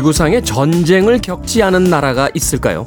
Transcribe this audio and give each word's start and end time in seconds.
지구상에 0.00 0.40
전쟁을 0.40 1.20
겪지 1.20 1.62
않은 1.62 1.84
나라가 1.84 2.30
있을까요? 2.32 2.86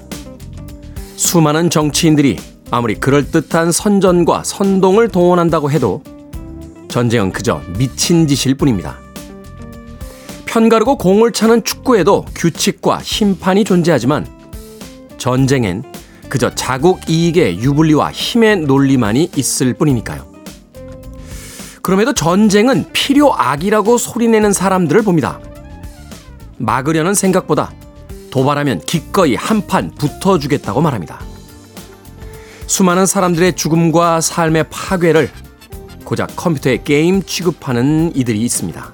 수많은 1.16 1.70
정치인들이 1.70 2.40
아무리 2.71 2.95
그럴듯한 2.95 3.71
선전과 3.71 4.44
선동을 4.44 5.09
동원한다고 5.09 5.70
해도 5.70 6.02
전쟁은 6.88 7.31
그저 7.31 7.62
미친 7.77 8.26
짓일 8.26 8.55
뿐입니다. 8.55 8.98
편가르고 10.45 10.98
공을 10.98 11.34
차는 11.34 11.63
축구에도 11.63 12.26
규칙과 12.34 13.04
심판이 13.04 13.63
존재하지만 13.63 14.26
전쟁엔 15.20 15.84
그저 16.30 16.49
자국 16.55 17.07
이익의 17.07 17.59
유불리와 17.59 18.12
힘의 18.12 18.62
논리만이 18.62 19.30
있을 19.35 19.76
뿐이니까요. 19.76 20.26
그럼에도 21.84 22.13
전쟁은 22.13 22.91
필요악이라고 22.91 23.99
소리내는 23.99 24.52
사람들을 24.52 25.04
봅니다. 25.04 25.40
막으려는 26.63 27.13
생각보다 27.13 27.71
도발하면 28.31 28.81
기꺼이 28.81 29.35
한판 29.35 29.91
붙어주겠다고 29.91 30.81
말합니다. 30.81 31.19
수많은 32.67 33.05
사람들의 33.05 33.55
죽음과 33.55 34.21
삶의 34.21 34.65
파괴를 34.69 35.29
고작 36.03 36.35
컴퓨터의 36.35 36.84
게임 36.84 37.21
취급하는 37.21 38.11
이들이 38.15 38.41
있습니다. 38.41 38.93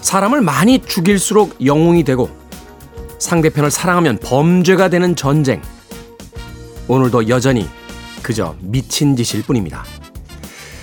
사람을 0.00 0.40
많이 0.40 0.80
죽일수록 0.80 1.64
영웅이 1.64 2.04
되고 2.04 2.30
상대편을 3.18 3.70
사랑하면 3.70 4.18
범죄가 4.18 4.88
되는 4.88 5.14
전쟁. 5.14 5.60
오늘도 6.88 7.28
여전히 7.28 7.68
그저 8.22 8.56
미친 8.60 9.14
짓일 9.16 9.42
뿐입니다. 9.42 9.84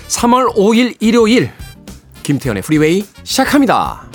3월 0.08 0.54
5일 0.54 0.96
일요일 1.00 1.50
김태훈의 2.22 2.62
프리웨이 2.62 3.04
시작합니다. 3.24 4.05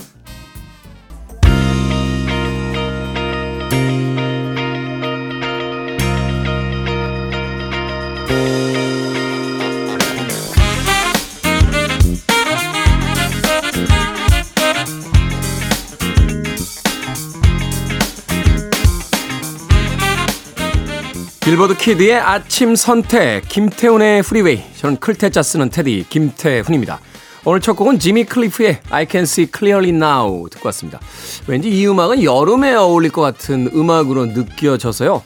빌보드 21.52 21.76
키드의 21.76 22.14
아침 22.14 22.78
선택 22.78 23.46
김태훈의 23.50 24.24
프리웨이 24.24 24.64
저는 24.78 25.02
클 25.02 25.21
태 25.21 25.35
자 25.35 25.44
쓰는 25.44 25.70
태디 25.70 26.06
김태훈입니다. 26.08 27.02
오늘 27.44 27.60
첫 27.60 27.74
곡은 27.74 28.00
지미 28.00 28.24
클리프의 28.24 28.80
I 28.90 29.06
Can 29.12 29.24
See 29.24 29.50
Clearly 29.54 29.94
Now 29.94 30.48
듣고 30.50 30.70
왔습니다. 30.70 31.02
왠지 31.48 31.68
이 31.68 31.86
음악은 31.86 32.24
여름에 32.24 32.74
어울릴 32.74 33.12
것 33.12 33.22
같은 33.22 33.70
음악으로 33.74 34.28
느껴져서요. 34.28 35.24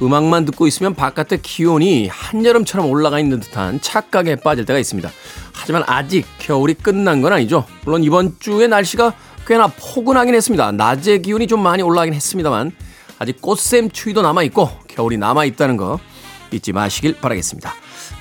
음악만 0.00 0.44
듣고 0.44 0.68
있으면 0.68 0.94
바깥의 0.94 1.42
기온이 1.42 2.06
한여름처럼 2.06 2.88
올라가 2.88 3.18
있는 3.18 3.40
듯한 3.40 3.80
착각에 3.80 4.36
빠질 4.36 4.66
때가 4.66 4.78
있습니다. 4.78 5.10
하지만 5.52 5.82
아직 5.88 6.24
겨울이 6.38 6.74
끝난 6.74 7.20
건 7.20 7.32
아니죠. 7.32 7.66
물론 7.84 8.04
이번 8.04 8.36
주에 8.38 8.68
날씨가 8.68 9.12
꽤나 9.44 9.66
포근하긴 9.66 10.36
했습니다. 10.36 10.70
낮의 10.70 11.22
기온이 11.22 11.48
좀 11.48 11.64
많이 11.64 11.82
올라가긴 11.82 12.14
했습니다만 12.14 12.70
아직 13.18 13.42
꽃샘 13.42 13.90
추위도 13.90 14.22
남아 14.22 14.44
있고 14.44 14.70
겨울이 14.94 15.16
남아 15.18 15.44
있다는 15.46 15.76
거 15.76 15.98
잊지 16.52 16.72
마시길 16.72 17.14
바라겠습니다. 17.20 17.72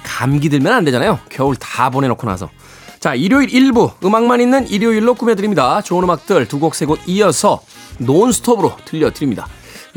감기 0.03 0.50
들면 0.50 0.73
안 0.73 0.84
되잖아요. 0.85 1.19
겨울 1.29 1.56
다 1.56 1.89
보내놓고 1.89 2.25
나서. 2.28 2.50
자, 3.00 3.16
일요일 3.16 3.50
1부 3.50 4.03
음악만 4.03 4.39
있는 4.41 4.67
일요일로 4.67 5.13
꾸며드립니다. 5.16 5.81
좋은 5.81 6.03
음악들 6.03 6.47
두 6.47 6.59
곡 6.59 6.73
세 6.75 6.85
곡 6.85 7.00
이어서 7.07 7.61
논스톱으로 8.00 8.75
들려드립니다. 8.85 9.47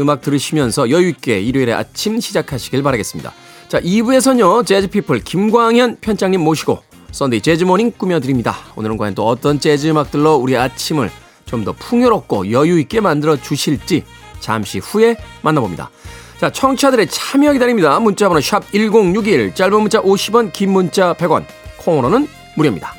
음악 0.01 0.21
들으시면서 0.21 0.91
여유있게 0.91 1.41
일요일의 1.41 1.75
아침 1.75 2.21
시작하시길 2.21 2.83
바라겠습니다. 2.83 3.33
자, 3.69 3.81
2부에서는요, 3.81 4.67
재즈피플 4.67 5.21
김광현 5.21 5.99
편집장님 6.01 6.41
모시고 6.41 6.83
썬데이 7.13 7.41
재즈모닝 7.41 7.93
꾸며드립니다. 7.97 8.57
오늘은 8.77 8.97
과연 8.99 9.15
또 9.15 9.27
어떤 9.27 9.59
재즈 9.61 9.87
음악들로 9.89 10.35
우리 10.37 10.57
아침을 10.57 11.11
좀 11.47 11.65
더 11.65 11.73
풍요롭고 11.73 12.51
여유있게 12.51 13.01
만들어 13.01 13.37
주실지 13.37 14.05
잠시 14.41 14.79
후에 14.81 15.17
만나봅니다. 15.43 15.91
자, 16.39 16.51
청취자들의 16.51 17.07
참여 17.09 17.53
기다립니다. 17.55 17.99
문자 17.99 18.29
번호 18.29 18.41
샵 18.41 18.71
1061, 18.71 19.55
짧은 19.55 19.81
문자 19.81 20.03
50원, 20.03 20.53
긴 20.53 20.71
문자 20.71 21.15
100원, 21.15 21.47
콩으로는 21.79 22.29
무료입니다. 22.57 22.93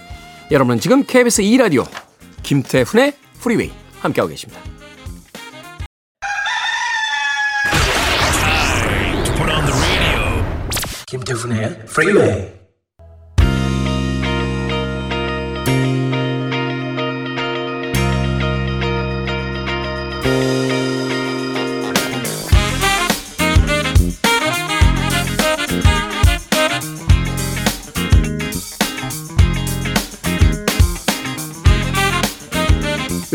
여러분은 0.49 0.79
지금 0.79 1.03
KBS 1.03 1.43
2라디오 1.43 1.85
김태훈의 2.41 3.13
프리웨이 3.39 3.71
함께하고 3.99 4.29
계십니다. 4.29 4.61
김태훈의 11.07 11.85
프리웨이 11.85 12.56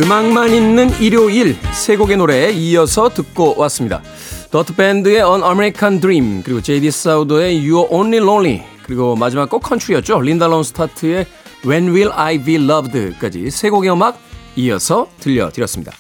음악만 0.03 0.53
있는 0.53 0.91
일요일 1.01 1.57
세 1.73 1.97
곡의 1.97 2.17
노래 2.17 2.51
이어서 2.51 3.09
듣고 3.09 3.55
왔습니다. 3.57 4.03
더트 4.51 4.75
밴드의 4.75 5.19
An 5.19 5.45
American 5.45 6.01
Dream 6.01 6.43
그리고 6.43 6.61
제이디 6.61 6.91
사우더의 6.91 7.61
You're 7.61 7.89
Only 7.89 8.17
Lonely 8.17 8.63
그리고 8.83 9.15
마지막 9.15 9.49
곡 9.49 9.63
컨트리였죠. 9.63 10.21
린다 10.21 10.49
론스타트의 10.49 11.27
When 11.65 11.91
Will 11.91 12.11
I 12.13 12.43
Be 12.43 12.57
Loved까지 12.57 13.49
세 13.53 13.71
곡의 13.71 13.93
음악 13.93 14.19
이어서 14.57 15.07
들려드렸습니다. 15.21 15.93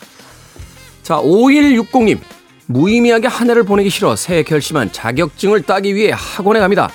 자 1.04 1.18
5160님 1.18 2.18
무의미하게 2.66 3.28
한 3.28 3.50
해를 3.50 3.62
보내기 3.62 3.88
싫어 3.88 4.16
새해 4.16 4.42
결심한 4.42 4.90
자격증을 4.90 5.62
따기 5.62 5.94
위해 5.94 6.10
학원에 6.12 6.58
갑니다. 6.58 6.90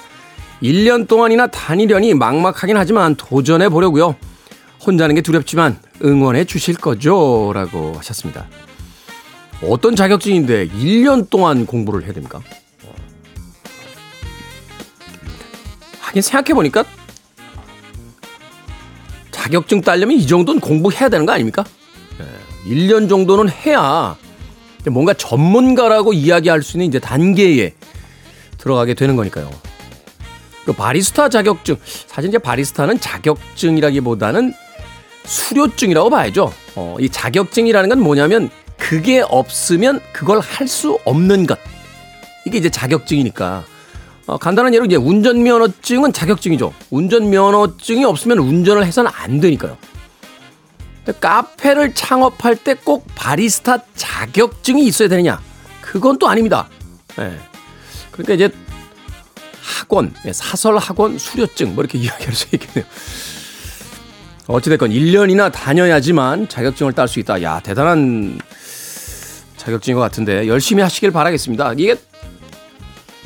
1년 0.62 1.08
동안이나 1.08 1.48
다니려니 1.48 2.16
막막하긴 2.16 2.76
하지만 2.76 3.16
도전해 3.16 3.70
보려고요. 3.70 4.16
혼자는 4.86 5.16
게 5.16 5.22
두렵지만 5.22 5.80
응원해 6.04 6.46
주실 6.46 6.76
거죠? 6.76 7.52
라고 7.54 7.94
하셨습니다. 7.98 8.48
어떤 9.64 9.96
자격증인데 9.96 10.68
1년 10.70 11.30
동안 11.30 11.66
공부를 11.66 12.04
해야 12.04 12.14
됩니까? 12.14 12.42
하긴 16.00 16.22
생각해보니까 16.22 16.86
자격증 19.32 19.82
따려면 19.82 20.18
이 20.18 20.28
정도는 20.28 20.62
공부해야 20.62 21.10
되는 21.10 21.26
거 21.26 21.34
아닙니까? 21.34 21.66
1년 22.66 23.10
정도는 23.10 23.50
해야 23.50 24.16
뭔가 24.90 25.14
전문가라고 25.14 26.14
이야기할 26.14 26.62
수 26.62 26.78
있는 26.78 26.88
이제 26.88 27.00
단계에 27.00 27.74
들어가게 28.58 28.94
되는 28.94 29.16
거니까요. 29.16 29.50
그 30.66 30.74
바리스타 30.74 31.30
자격증, 31.30 31.78
사실 32.08 32.30
이제 32.30 32.38
바리스타는 32.38 33.00
자격증이라기보다는 33.00 34.54
수료증이라고 35.28 36.10
봐야죠. 36.10 36.52
어, 36.76 36.96
이 37.00 37.10
자격증이라는 37.10 37.90
건 37.90 38.00
뭐냐면 38.02 38.50
그게 38.78 39.22
없으면 39.22 40.00
그걸 40.14 40.40
할 40.40 40.68
수 40.68 40.98
없는 41.06 41.46
것. 41.48 41.60
이게 42.46 42.58
이제 42.58 42.70
자격증이니까. 42.70 43.64
어, 44.28 44.38
간단한 44.38 44.74
예로 44.74 44.86
이제 44.86 44.96
운전면허증은 44.98 46.12
자격증이죠. 46.14 46.74
운전면허증이 46.90 48.04
없으면 48.06 48.40
운전을 48.40 48.86
해서는 48.86 49.10
안 49.14 49.40
되니까요. 49.40 49.78
카페를 51.22 51.94
창업할 51.94 52.58
때 52.58 52.74
꼭 52.74 53.08
바리스타 53.16 53.78
자격증이 53.96 54.86
있어야 54.86 55.08
되느냐? 55.08 55.42
그건 55.82 56.20
또 56.20 56.28
아닙니다. 56.28 56.68
네. 57.16 57.38
그러니까 58.12 58.34
이제 58.34 58.50
학원, 59.62 60.14
예, 60.26 60.34
사설 60.34 60.78
학원 60.78 61.18
수료증 61.18 61.76
뭐 61.76 61.84
이렇게 61.84 61.98
이야기할 62.00 62.34
수 62.34 62.48
있겠네요. 62.52 62.86
어찌됐건 64.48 64.92
1년이나 64.92 65.52
다녀야지만 65.52 66.48
자격증을 66.48 66.94
딸 66.94 67.08
수 67.08 67.20
있다. 67.20 67.42
야, 67.44 67.60
대단한 67.60 68.40
자격증인 69.58 69.96
것 69.96 70.02
같은데 70.02 70.48
열심히 70.48 70.82
하시길 70.82 71.12
바라겠습니다. 71.12 71.74
이게 71.78 71.96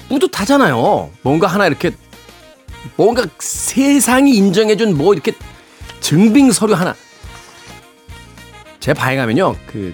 뿌듯하잖아요. 0.10 1.12
뭔가 1.22 1.48
하나 1.48 1.68
이렇게 1.68 1.92
뭔가 2.96 3.26
세상이 3.40 4.36
인정해준 4.36 4.98
뭐 4.98 5.14
이렇게 5.14 5.34
증빙 6.00 6.52
서류 6.52 6.74
하나. 6.74 6.96
제 8.80 8.94
가면요, 8.94 9.56
그 9.68 9.94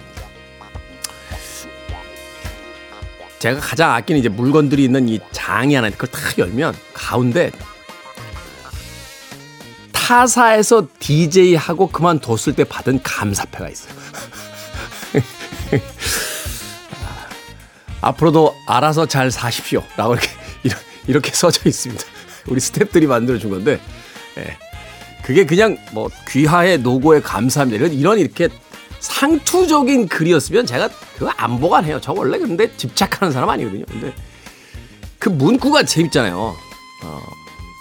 제가 3.39 3.59
가장 3.59 3.91
아끼는 3.93 4.19
이제 4.19 4.29
물건들이 4.29 4.85
있는 4.85 5.09
이 5.09 5.19
장이 5.31 5.75
하나 5.75 5.89
그걸 5.89 6.07
탁 6.09 6.39
열면 6.39 6.73
가운데 6.93 7.51
타사에서 10.07 10.87
DJ 10.99 11.55
하고 11.55 11.89
그만뒀을 11.89 12.55
때 12.55 12.63
받은 12.63 13.01
감사패가 13.03 13.67
있어요. 13.67 13.93
앞으로도 17.99 18.55
알아서 18.67 19.05
잘 19.05 19.29
사십시오. 19.31 19.83
라고 19.97 20.13
이렇게, 20.13 20.29
이렇게 21.07 21.31
써져 21.31 21.67
있습니다. 21.67 22.05
우리 22.47 22.61
스탭들이 22.61 23.05
만들어준 23.05 23.49
건데, 23.49 23.81
예. 24.37 24.57
그게 25.23 25.45
그냥 25.45 25.77
뭐 25.91 26.09
귀하의 26.29 26.77
노고에 26.77 27.19
감사합니다. 27.19 27.83
이런, 27.83 27.91
이런 27.91 28.17
이렇게 28.17 28.47
상투적인 29.01 30.07
글이었으면 30.07 30.65
제가 30.65 30.87
그거 31.17 31.33
안 31.35 31.59
보관해요. 31.59 31.99
저 31.99 32.13
원래 32.13 32.37
근데 32.37 32.73
집착하는 32.77 33.33
사람 33.33 33.49
아니거든요. 33.49 33.83
근데 33.85 34.13
그 35.19 35.27
문구가 35.27 35.83
재밌잖아요. 35.83 36.55
어, 37.03 37.21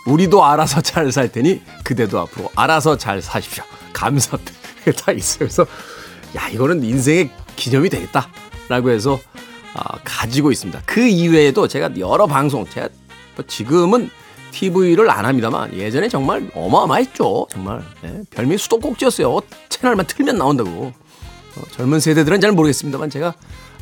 우리도 0.06 0.44
알아서 0.44 0.80
잘 0.80 1.10
살 1.12 1.30
테니 1.30 1.62
그대도 1.84 2.18
앞으로 2.20 2.50
알아서 2.54 2.96
잘 2.96 3.20
사십시오. 3.22 3.64
감사 3.92 4.36
다 5.04 5.12
있어요. 5.12 5.38
그래서 5.40 5.66
야 6.36 6.48
이거는 6.48 6.82
인생의 6.84 7.30
기념이 7.56 7.88
되겠다라고 7.90 8.90
해서 8.90 9.18
아, 9.74 9.98
가지고 10.04 10.52
있습니다. 10.52 10.82
그 10.86 11.06
이외에도 11.06 11.68
제가 11.68 11.90
여러 11.98 12.26
방송 12.26 12.66
제가 12.68 12.88
뭐 13.34 13.44
지금은 13.46 14.10
TV를 14.52 15.10
안 15.10 15.26
합니다만 15.26 15.74
예전에 15.74 16.08
정말 16.08 16.50
어마어마했죠. 16.54 17.48
정말 17.50 17.82
예, 18.04 18.22
별미 18.30 18.56
수도꼭지였어요. 18.58 19.40
채널만 19.68 20.06
틀면 20.06 20.38
나온다고. 20.38 20.92
어, 21.56 21.62
젊은 21.72 22.00
세대들은 22.00 22.40
잘 22.40 22.52
모르겠습니다만 22.52 23.10
제가 23.10 23.34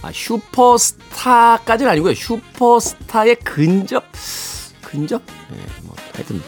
아, 0.03 0.11
슈퍼스타까지는 0.12 1.91
아니고요. 1.93 2.15
슈퍼스타의 2.15 3.37
근접 3.37 4.05
근접 4.82 5.23
예, 5.53 5.56
뭐 5.82 5.83
하여튼 6.14 6.43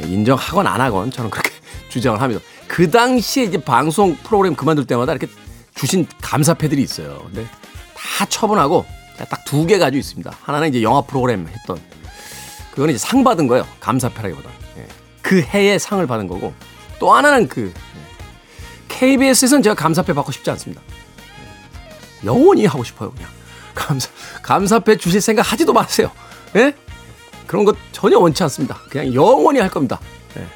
인정하건 0.00 0.66
안 0.66 0.80
하건 0.80 1.10
저는 1.10 1.30
그렇게 1.30 1.50
주장을 1.88 2.20
합니다. 2.20 2.42
그 2.68 2.90
당시에 2.90 3.44
이제 3.44 3.58
방송 3.58 4.16
프로그램 4.16 4.54
그만둘 4.54 4.86
때마다 4.86 5.12
이렇게 5.12 5.28
주신 5.74 6.06
감사패들이 6.20 6.82
있어요. 6.82 7.22
근데 7.26 7.46
다 7.96 8.26
처분하고 8.26 8.84
딱 9.30 9.44
두 9.46 9.66
개 9.66 9.78
가지고 9.78 9.98
있습니다. 9.98 10.30
하나는 10.42 10.68
이제 10.68 10.82
영화 10.82 11.00
프로그램 11.00 11.46
했던 11.48 11.80
그거는 12.72 12.94
이제 12.94 12.98
상 13.06 13.24
받은 13.24 13.46
거예요. 13.46 13.66
감사패라기보다. 13.80 14.50
예. 14.78 14.86
그 15.22 15.40
해에 15.40 15.78
상을 15.78 16.04
받은 16.06 16.26
거고 16.28 16.52
또 16.98 17.14
하나는 17.14 17.48
그 17.48 17.72
KBS에서는 18.88 19.62
제가 19.62 19.74
감사패 19.74 20.12
받고 20.12 20.32
싶지 20.32 20.50
않습니다. 20.50 20.82
영원히 22.24 22.66
하고 22.66 22.82
싶어요, 22.84 23.10
그냥. 23.12 23.30
감사, 23.74 24.08
감사패 24.42 24.96
주실 24.96 25.20
생각 25.20 25.50
하지도 25.52 25.72
마세요. 25.72 26.10
예? 26.56 26.74
그런 27.46 27.64
것 27.64 27.76
전혀 27.92 28.18
원치 28.18 28.42
않습니다. 28.44 28.76
그냥 28.90 29.12
영원히 29.14 29.60
할 29.60 29.70
겁니다. 29.70 30.00
예. 30.36 30.46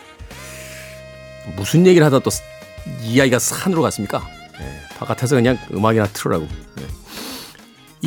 무슨 1.56 1.86
얘기를 1.86 2.04
하다 2.06 2.20
또 2.20 2.30
이야기가 3.02 3.38
산으로 3.38 3.82
갔습니까? 3.82 4.26
예. 4.60 4.96
바깥에서 4.98 5.36
그냥 5.36 5.58
음악이나 5.72 6.06
틀으라고. 6.08 6.46
예. 6.80 6.86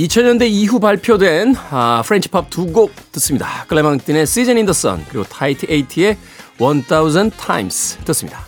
2000년대 0.04 0.48
이후 0.50 0.80
발표된 0.80 1.56
아, 1.70 2.02
프렌치 2.06 2.28
팝 2.30 2.50
두 2.50 2.72
곡 2.74 2.92
듣습니다. 3.12 3.66
클레망틴의 3.68 4.24
Season 4.24 4.58
in 4.58 4.66
the 4.66 4.72
Sun 4.72 5.06
그리고 5.10 5.24
타히티 5.26 5.68
에이티의 5.70 6.18
1000 6.58 7.32
Times 7.38 7.98
듣습니다. 8.06 8.48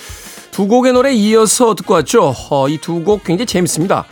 두 0.51 0.67
곡의 0.67 0.93
노래 0.93 1.13
이어서 1.13 1.75
듣고 1.75 1.93
왔죠. 1.95 2.35
어, 2.49 2.67
이 2.67 2.79
두 2.79 3.03
곡 3.03 3.23
굉장히 3.23 3.45
재밌습니다. 3.45 4.05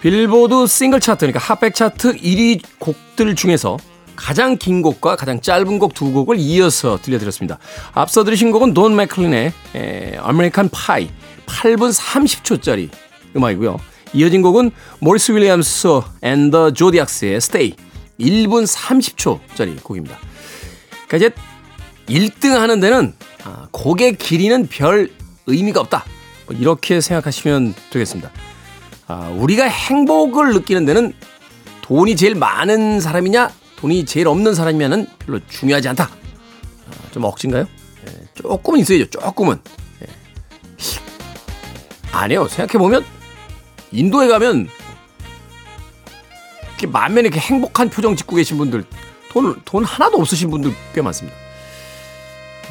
빌보드 0.00 0.66
싱글 0.66 1.00
차트 1.00 1.26
그러니까 1.26 1.40
Hot백 1.40 1.74
차트 1.74 2.16
1위 2.16 2.62
곡들 2.78 3.34
중에서 3.34 3.76
가장 4.16 4.56
긴 4.56 4.82
곡과 4.82 5.16
가장 5.16 5.40
짧은 5.40 5.78
곡 5.78 5.94
두 5.94 6.12
곡을 6.12 6.38
이어서 6.38 6.98
들려드렸습니다. 7.02 7.58
앞서 7.92 8.24
들으신 8.24 8.50
곡은 8.52 8.72
돈 8.72 8.96
맥클린의 8.96 9.52
American 10.18 10.70
Pie 10.70 11.10
8분 11.46 11.92
30초짜리 11.92 12.88
음악이고요. 13.36 13.78
이어진 14.12 14.42
곡은 14.42 14.70
모리스 15.00 15.32
윌리엄스 15.32 15.88
and 16.22 16.47
the 16.47 16.72
Zodiacs의 16.72 17.40
Stay 17.40 17.74
1분 18.18 18.66
30초짜리 18.66 19.82
곡입니다. 19.82 20.18
그러니까 21.08 21.16
이제 21.16 21.30
1등 22.08 22.50
하는 22.50 22.80
데는 22.80 23.14
아, 23.44 23.68
곡의 23.70 24.16
길이는 24.16 24.66
별 24.68 25.10
의미가 25.50 25.80
없다. 25.80 26.04
뭐 26.46 26.56
이렇게 26.56 27.00
생각하시면 27.00 27.74
되겠습니다. 27.90 28.30
아, 29.06 29.28
우리가 29.36 29.64
행복을 29.64 30.54
느끼는 30.54 30.84
데는 30.84 31.12
돈이 31.82 32.16
제일 32.16 32.34
많은 32.36 33.00
사람이냐, 33.00 33.50
돈이 33.76 34.04
제일 34.04 34.28
없는 34.28 34.54
사람이냐는 34.54 35.06
별로 35.18 35.40
중요하지 35.48 35.88
않다. 35.88 36.04
아, 36.04 37.10
좀 37.10 37.24
억진가요? 37.24 37.66
예, 38.06 38.12
조금은 38.34 38.80
있어야죠. 38.80 39.06
조금은. 39.06 39.58
예. 40.02 40.06
아니요. 42.12 42.46
생각해보면 42.48 43.04
인도에 43.92 44.28
가면 44.28 44.68
이렇게 46.68 46.86
만면에 46.86 47.28
이렇게 47.28 47.40
행복한 47.40 47.90
표정 47.90 48.14
짓고 48.14 48.36
계신 48.36 48.56
분들, 48.56 48.84
돈, 49.30 49.60
돈 49.64 49.84
하나도 49.84 50.18
없으신 50.18 50.50
분들 50.50 50.72
꽤 50.94 51.02
많습니다. 51.02 51.36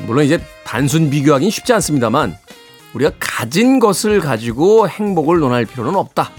물론 0.06 0.24
이제 0.24 0.42
단순 0.64 1.10
비교하기는 1.10 1.52
쉽지 1.52 1.74
않습니다만, 1.74 2.38
우리가 2.94 3.12
가진 3.20 3.80
것을 3.80 4.20
가지고 4.20 4.88
행복을 4.88 5.40
논할 5.40 5.66
필요는 5.66 5.96
없다. 5.96 6.32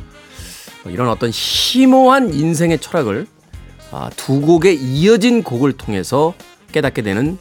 뭐 0.82 0.92
이런 0.92 1.08
어떤 1.08 1.30
심오한 1.30 2.32
인생의 2.32 2.78
철학을 2.78 3.26
아, 3.92 4.10
두 4.16 4.40
곡의 4.40 4.76
이어진 4.76 5.42
곡을 5.42 5.72
통해서 5.72 6.34
깨닫게 6.72 7.02
되는 7.02 7.38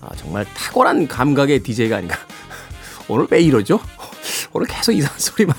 아, 0.00 0.08
정말 0.16 0.44
탁월한 0.54 1.08
감각의 1.08 1.62
DJ가 1.62 1.96
아닌가. 1.98 2.16
오늘 3.08 3.26
왜 3.30 3.40
이러죠? 3.40 3.80
오늘 4.52 4.66
계속 4.66 4.92
이상한 4.92 5.18
소리만. 5.18 5.56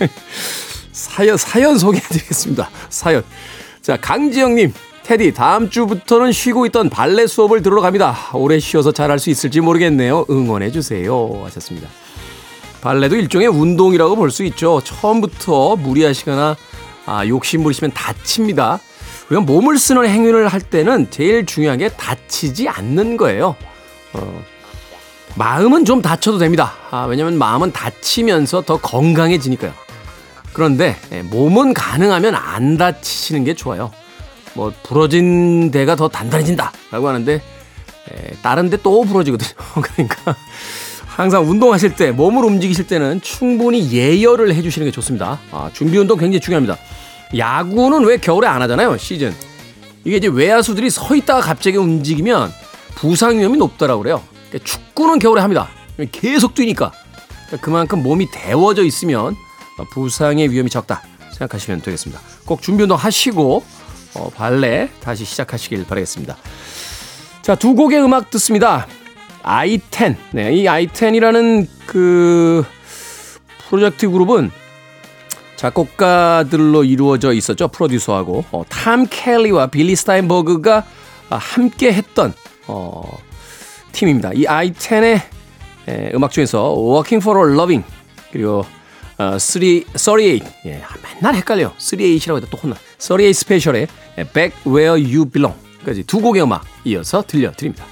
사연, 0.92 1.36
사연 1.36 1.78
소개해드리겠습니다. 1.78 2.70
사연. 2.88 3.24
자, 3.80 3.96
강지영님. 3.96 4.72
테디, 5.04 5.32
다음 5.32 5.70
주부터는 5.70 6.32
쉬고 6.32 6.66
있던 6.66 6.90
발레 6.90 7.26
수업을 7.26 7.62
들으러 7.62 7.80
갑니다. 7.80 8.14
오래 8.34 8.58
쉬어서 8.58 8.92
잘할 8.92 9.18
수 9.18 9.30
있을지 9.30 9.62
모르겠네요. 9.62 10.26
응원해주세요. 10.28 11.44
하셨습니다. 11.44 11.88
발레도 12.80 13.16
일종의 13.16 13.48
운동이라고 13.48 14.16
볼 14.16 14.30
수 14.30 14.44
있죠. 14.44 14.80
처음부터 14.82 15.76
무리하시거나 15.76 16.56
아, 17.06 17.26
욕심 17.26 17.62
부리시면 17.62 17.92
다칩니다. 17.92 18.78
우리가 19.28 19.42
몸을 19.42 19.78
쓰는 19.78 20.06
행위를 20.06 20.48
할 20.48 20.60
때는 20.60 21.10
제일 21.10 21.44
중요한 21.46 21.78
게 21.78 21.88
다치지 21.88 22.68
않는 22.68 23.16
거예요. 23.16 23.56
어, 24.12 24.42
마음은 25.34 25.84
좀 25.84 26.02
다쳐도 26.02 26.38
됩니다. 26.38 26.72
아, 26.90 27.04
왜냐면 27.04 27.36
마음은 27.38 27.72
다치면서 27.72 28.62
더 28.62 28.78
건강해지니까요. 28.78 29.72
그런데 30.52 30.96
예, 31.12 31.22
몸은 31.22 31.74
가능하면 31.74 32.34
안 32.34 32.76
다치시는 32.78 33.44
게 33.44 33.54
좋아요. 33.54 33.90
뭐 34.54 34.72
부러진 34.82 35.70
데가 35.70 35.94
더 35.94 36.08
단단해진다라고 36.08 37.06
하는데 37.08 37.34
에, 37.34 38.32
다른 38.42 38.70
데 38.70 38.76
또 38.82 39.04
부러지거든요. 39.04 39.50
그러니까 39.82 40.34
항상 41.18 41.50
운동하실 41.50 41.96
때 41.96 42.12
몸을 42.12 42.44
움직이실 42.44 42.86
때는 42.86 43.20
충분히 43.20 43.90
예열을 43.90 44.54
해주시는 44.54 44.86
게 44.86 44.92
좋습니다. 44.92 45.40
아, 45.50 45.68
준비 45.72 45.98
운동 45.98 46.16
굉장히 46.16 46.38
중요합니다. 46.38 46.78
야구는 47.36 48.04
왜 48.04 48.18
겨울에 48.18 48.46
안 48.46 48.62
하잖아요. 48.62 48.96
시즌. 48.98 49.34
이게 50.04 50.18
이제 50.18 50.28
외야수들이 50.28 50.90
서 50.90 51.16
있다가 51.16 51.40
갑자기 51.40 51.76
움직이면 51.76 52.52
부상 52.94 53.36
위험이 53.36 53.58
높다라고 53.58 54.00
그래요. 54.00 54.22
그러니까 54.48 54.64
축구는 54.64 55.18
겨울에 55.18 55.40
합니다. 55.40 55.68
계속 56.12 56.54
뛰니까. 56.54 56.92
그러니까 57.46 57.64
그만큼 57.64 58.00
몸이 58.04 58.28
데워져 58.30 58.84
있으면 58.84 59.34
부상의 59.90 60.52
위험이 60.52 60.70
적다 60.70 61.02
생각하시면 61.32 61.82
되겠습니다. 61.82 62.22
꼭 62.44 62.62
준비 62.62 62.84
운동 62.84 62.96
하시고 62.96 63.64
어, 64.14 64.30
발레 64.36 64.90
다시 65.02 65.24
시작하시길 65.24 65.84
바라겠습니다. 65.84 66.36
자, 67.42 67.56
두 67.56 67.74
곡의 67.74 68.00
음악 68.04 68.30
듣습니다. 68.30 68.86
I10. 69.42 70.16
네, 70.32 70.52
이 70.54 70.64
i10이라는 70.64 71.66
그 71.86 72.64
프로젝트 73.68 74.08
그룹은 74.10 74.50
작곡가들로 75.56 76.84
이루어져 76.84 77.32
있었죠. 77.32 77.68
프로듀서하고 77.68 78.44
어, 78.52 78.64
탐 78.68 79.06
켈리와 79.10 79.66
빌리 79.66 79.96
스타인버그가 79.96 80.84
아, 81.30 81.36
함께 81.36 81.92
했던 81.92 82.32
어, 82.68 83.02
팀입니다. 83.92 84.32
이 84.34 84.46
아이텐의 84.46 85.20
에, 85.88 86.10
음악 86.14 86.30
중에서 86.30 86.74
Working 86.76 87.22
for 87.22 87.48
a 87.48 87.54
Loving 87.54 87.84
그리고 88.30 88.64
어, 89.18 89.36
3, 89.38 89.62
38 89.96 90.40
예, 90.66 90.82
맨날 91.02 91.34
헷갈려 91.34 91.74
38이라고 91.76 92.36
해도 92.36 92.46
또 92.50 92.56
혼나 92.56 92.76
38 92.98 93.34
스페셜의 93.34 93.88
Back 94.32 94.52
Where 94.64 95.02
You 95.02 95.28
Belong까지 95.28 96.04
두 96.04 96.20
곡의 96.20 96.42
음악 96.42 96.64
이어서 96.84 97.24
들려드립니다. 97.26 97.84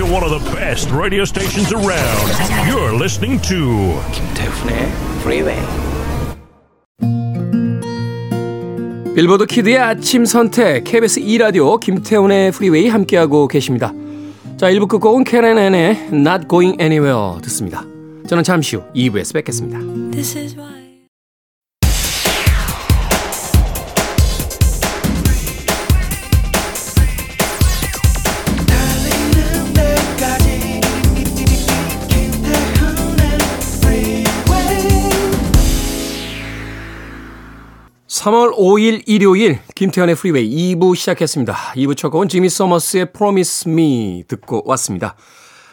To 0.00 0.06
one 0.06 0.24
of 0.24 0.30
the 0.30 0.56
best 0.56 0.90
radio 0.90 1.26
stations 1.26 1.74
around. 1.74 2.32
You're 2.66 2.94
listening 2.98 3.38
to 3.42 4.00
김태훈의 4.12 4.88
Freeway. 5.20 5.60
빌보드 9.14 9.44
kid의 9.44 9.76
아침 9.76 10.24
선택 10.24 10.84
KBS 10.84 11.20
2 11.20 11.36
라디오 11.36 11.76
김태훈의 11.76 12.50
프리웨이 12.52 12.88
함께하고 12.88 13.46
계십니다. 13.46 13.92
자 14.56 14.70
1부 14.70 14.88
끝곡은 14.88 15.24
케렌 15.24 15.66
앤의 15.66 16.08
Not 16.10 16.48
Going 16.48 16.80
Anywhere 16.80 17.38
듣습니다. 17.42 17.84
저는 18.26 18.42
잠시 18.42 18.76
후 18.76 18.84
2부에서 18.94 19.34
뵙겠습니다. 19.34 19.80
3월 38.20 38.54
5일 38.54 39.02
일요일 39.06 39.60
김태훈의 39.74 40.14
프리웨이 40.14 40.74
2부 40.74 40.94
시작했습니다. 40.94 41.54
2부 41.76 41.96
첫 41.96 42.10
곡은 42.10 42.28
지미 42.28 42.50
서머스의 42.50 43.12
Promise 43.12 43.72
Me 43.72 44.24
듣고 44.28 44.62
왔습니다. 44.66 45.14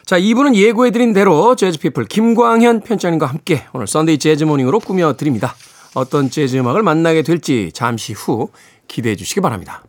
자, 0.05 0.17
2부는 0.17 0.55
예고해드린 0.55 1.11
대로 1.11 1.57
재즈피플 1.57 2.05
김광현 2.05 2.81
편집장님과 2.81 3.25
함께 3.25 3.65
오늘 3.73 3.85
Sunday 3.87 4.17
재즈 4.19 4.41
Morning으로 4.41 4.79
꾸며드립니다. 4.79 5.55
어떤 5.93 6.29
재즈 6.29 6.55
음악을 6.55 6.83
만나게 6.83 7.21
될지 7.21 7.71
잠시 7.73 8.13
후 8.13 8.49
기대해 8.87 9.17
주시기 9.17 9.41
바랍니다. 9.41 9.83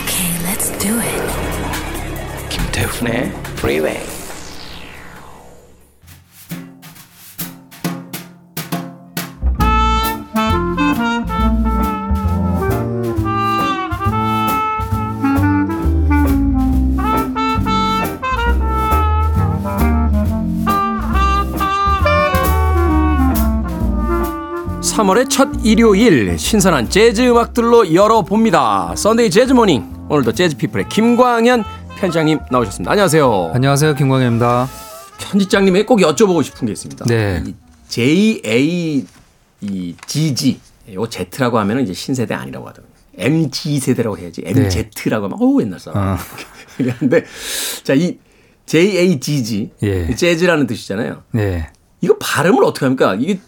Okay, 0.00 0.28
김태훈의 2.50 3.32
프리웨이 3.56 4.17
3월의 24.98 25.30
첫 25.30 25.48
일요일 25.62 26.36
신선한 26.36 26.90
재즈 26.90 27.22
음악들로 27.22 27.94
열어봅니다. 27.94 28.94
Sunday 28.96 29.30
재즈 29.30 29.52
Morning 29.52 30.08
오늘도 30.08 30.32
재즈피플의 30.32 30.88
김광현 30.88 31.62
편장님 31.98 32.40
나오셨습니다. 32.50 32.90
안녕하세요. 32.90 33.52
안녕하세요. 33.54 33.94
김광현입니다. 33.94 34.68
편집장님이 35.20 35.84
꼭 35.86 36.00
여쭤보고 36.00 36.42
싶은 36.42 36.66
게 36.66 36.72
있습니다. 36.72 37.04
네. 37.04 37.44
JA 37.86 39.04
이 39.60 39.94
GG 40.04 40.60
요 40.94 41.06
Z라고 41.06 41.60
하면은 41.60 41.84
이제 41.84 41.92
신세대 41.92 42.34
아니라고 42.34 42.66
하더라고요. 42.66 42.92
MG 43.18 43.78
세대라고 43.78 44.18
해야지 44.18 44.42
MZ라고 44.44 45.28
네. 45.28 45.32
하면 45.32 45.32
어우 45.34 45.62
옛날 45.62 45.78
사람. 45.78 46.02
아. 46.02 46.18
그런데 46.76 47.24
자이 47.84 48.18
JAGG 48.66 49.70
예. 49.84 50.12
재즈라는 50.12 50.66
뜻이잖아요. 50.66 51.22
예. 51.36 51.68
이거 52.00 52.16
발음을 52.18 52.64
어떻게 52.64 52.84
합니까? 52.84 53.14
이게 53.14 53.38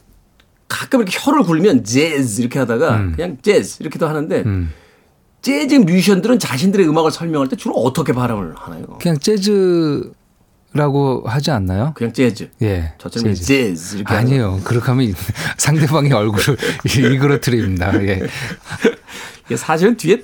가끔 0.71 1.03
이렇게 1.03 1.19
혀를 1.21 1.43
굴리면 1.43 1.83
재즈 1.85 2.41
이렇게 2.41 2.61
하다가 2.61 3.11
그냥 3.17 3.37
재즈 3.43 3.79
이렇게도 3.81 4.09
하는데 4.09 4.43
음. 4.47 4.73
재즈 5.43 5.75
뮤지션들은 5.75 6.39
자신들의 6.39 6.89
음악을 6.89 7.11
설명할 7.11 7.49
때 7.49 7.57
주로 7.57 7.75
어떻게 7.75 8.13
발음을 8.13 8.55
하나요? 8.57 8.87
그냥 9.01 9.19
재즈 9.19 10.13
라고 10.73 11.25
하지 11.27 11.51
않나요? 11.51 11.93
그냥 11.97 12.13
재즈. 12.13 12.51
예. 12.63 12.93
저처럼 12.99 13.35
재즈. 13.35 13.45
재즈 13.47 13.97
이렇게 13.97 14.15
하는 14.15 14.27
아니에요. 14.29 14.61
그렇게 14.63 14.87
하면 14.87 15.13
상대방의 15.59 16.13
얼굴을 16.13 16.57
일그러뜨립니다. 16.97 18.01
예. 18.05 18.21
이게 19.47 19.57
사실은 19.57 19.97
뒤에 19.97 20.23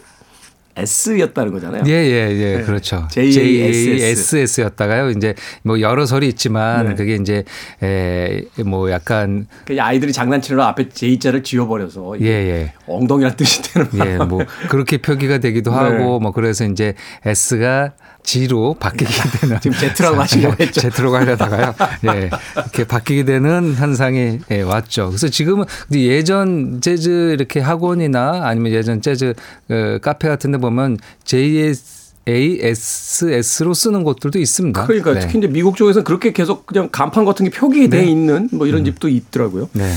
S였다는 0.76 1.52
거잖아요. 1.52 1.82
예, 1.86 1.90
예, 1.90 2.30
예. 2.30 2.56
네. 2.58 2.62
그렇죠. 2.62 3.08
JASS. 3.10 3.98
JASS였다가요. 4.26 5.10
이제 5.10 5.34
뭐 5.62 5.80
여러 5.80 6.06
설이 6.06 6.28
있지만 6.28 6.90
네. 6.90 6.94
그게 6.94 7.14
이제 7.14 7.44
에, 7.82 8.42
뭐 8.64 8.90
약간 8.90 9.46
그 9.64 9.76
아이들이 9.80 10.12
장난치느라 10.12 10.68
앞에 10.68 10.88
J자를 10.90 11.42
지워버려서 11.42 12.20
예, 12.20 12.26
예. 12.26 12.72
엉덩이란 12.86 13.36
뜻이 13.36 13.62
되는 13.62 13.88
예, 14.04 14.16
뭐 14.24 14.44
그렇게 14.68 14.98
표기가 14.98 15.38
되기도 15.38 15.70
네. 15.70 15.76
하고 15.76 16.20
뭐 16.20 16.32
그래서 16.32 16.64
이제 16.64 16.94
S가 17.24 17.92
G로 18.26 18.74
바뀌게 18.74 19.06
되는 19.40 19.60
지금 19.62 19.78
Z라고 19.94 20.20
하시려고 20.20 20.56
했죠. 20.62 20.90
Z로 20.90 21.14
하려다가요. 21.14 21.74
예. 22.12 22.30
이렇게 22.56 22.84
바뀌게 22.84 23.24
되는 23.24 23.74
현상이 23.74 24.40
예, 24.50 24.62
왔죠. 24.62 25.06
그래서 25.08 25.28
지금은 25.28 25.64
근데 25.86 26.02
예전 26.02 26.80
재즈 26.82 27.32
이렇게 27.32 27.60
학원이나 27.60 28.42
아니면 28.44 28.72
예전 28.72 29.00
재즈 29.00 29.32
어, 29.70 29.98
카페 30.02 30.28
같은 30.28 30.50
데 30.52 30.58
보면 30.58 30.98
JS 31.24 31.96
ASS로 32.28 33.72
쓰는 33.72 34.02
곳들도 34.02 34.40
있습니다. 34.40 34.86
그러니까 34.86 35.14
네. 35.14 35.20
특히 35.20 35.38
이제 35.38 35.46
미국 35.46 35.76
쪽에서는 35.76 36.02
그렇게 36.02 36.32
계속 36.32 36.66
그냥 36.66 36.88
간판 36.90 37.24
같은 37.24 37.48
게 37.48 37.56
표기돼 37.56 38.04
있는 38.04 38.48
뭐 38.50 38.66
이런 38.66 38.84
집도 38.84 39.08
있더라고요. 39.08 39.68
네. 39.72 39.92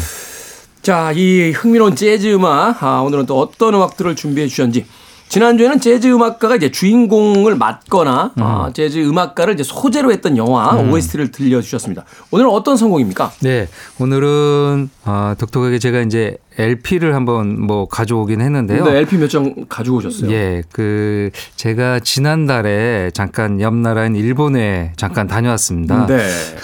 자, 0.83 1.11
이 1.11 1.49
흥미로운 1.51 1.95
재즈 1.95 2.31
음악, 2.33 2.81
아, 2.83 3.01
오늘은 3.01 3.25
또 3.25 3.39
어떤 3.39 3.73
음악들을 3.73 4.15
준비해 4.15 4.47
주셨는지. 4.47 4.85
지난주에는 5.29 5.79
재즈 5.79 6.07
음악가가 6.07 6.55
이제 6.55 6.71
주인공을 6.71 7.55
맡거나, 7.55 8.31
아, 8.35 8.71
재즈 8.73 8.97
음악가를 9.07 9.53
이제 9.53 9.63
소재로 9.63 10.11
했던 10.11 10.35
영화 10.37 10.75
OST를 10.75 11.31
들려주셨습니다. 11.31 12.03
오늘은 12.31 12.49
어떤 12.49 12.75
성공입니까? 12.75 13.31
네, 13.41 13.67
오늘은 13.99 14.89
아, 15.05 15.35
독특하게 15.37 15.77
제가 15.77 16.01
이제 16.01 16.37
LP를 16.59 17.15
한번 17.15 17.59
뭐 17.61 17.87
가져오긴 17.87 18.41
했는데요. 18.41 18.83
네, 18.83 18.97
LP 18.97 19.17
몇 19.17 19.29
장 19.29 19.55
가지고 19.69 19.97
오셨어요. 19.97 20.29
예, 20.31 20.61
그 20.73 21.29
제가 21.55 21.99
지난달에 21.99 23.11
잠깐 23.13 23.61
옆 23.61 23.73
나라인 23.75 24.15
일본에 24.15 24.91
잠깐 24.97 25.27
다녀왔습니다. 25.27 26.05
네. 26.07 26.17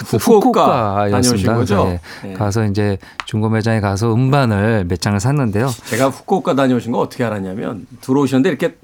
후쿠오카 0.04 1.08
다녀오신 1.10 1.46
거죠? 1.46 1.84
네. 1.86 2.00
네. 2.28 2.32
가서 2.34 2.66
이제 2.66 2.98
중고 3.24 3.48
매장에 3.48 3.80
가서 3.80 4.12
음반을 4.14 4.84
몇 4.86 5.00
장을 5.00 5.18
샀는데요. 5.18 5.70
제가 5.86 6.08
후쿠오카 6.10 6.54
다녀오신 6.54 6.92
거 6.92 6.98
어떻게 6.98 7.24
알았냐면 7.24 7.86
들어오셨는데 8.02 8.48
이렇게 8.50 8.74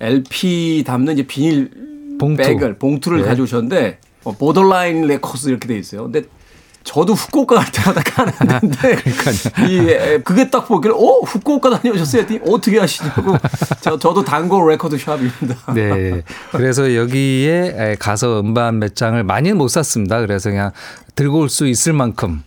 LP 0.00 0.84
담는 0.86 1.14
이제 1.14 1.22
비닐 1.26 1.70
봉투. 2.20 2.42
백을 2.42 2.78
봉투를 2.78 3.22
네. 3.22 3.28
가져오셨는데 3.28 3.98
어, 4.24 4.32
Borderline 4.32 5.06
Records 5.06 5.48
이렇게 5.48 5.68
돼 5.68 5.78
있어요. 5.78 6.04
근데 6.04 6.22
저도 6.84 7.14
후쿠오카 7.14 7.56
갈 7.56 7.72
때마다 7.72 8.02
가는데 8.02 8.96
이 9.68 9.78
에, 9.90 10.18
그게 10.22 10.50
딱 10.50 10.68
보길래 10.68 10.94
어 10.94 11.20
후쿠오카 11.26 11.70
다녀오셨어요? 11.78 12.22
했더니 12.22 12.40
어떻게 12.46 12.78
아시냐고 12.78 13.36
저, 13.80 13.98
저도 13.98 14.22
단골 14.22 14.68
레코드 14.70 14.98
shop입니다. 14.98 15.56
네. 15.74 16.22
그래서 16.52 16.94
여기에 16.94 17.96
가서 17.98 18.40
음반 18.40 18.78
몇 18.78 18.94
장을 18.94 19.22
많이는 19.24 19.56
못 19.56 19.68
샀습니다. 19.68 20.20
그래서 20.20 20.50
그냥 20.50 20.70
들고 21.16 21.38
올 21.40 21.48
수 21.48 21.66
있을 21.66 21.92
만큼 21.94 22.42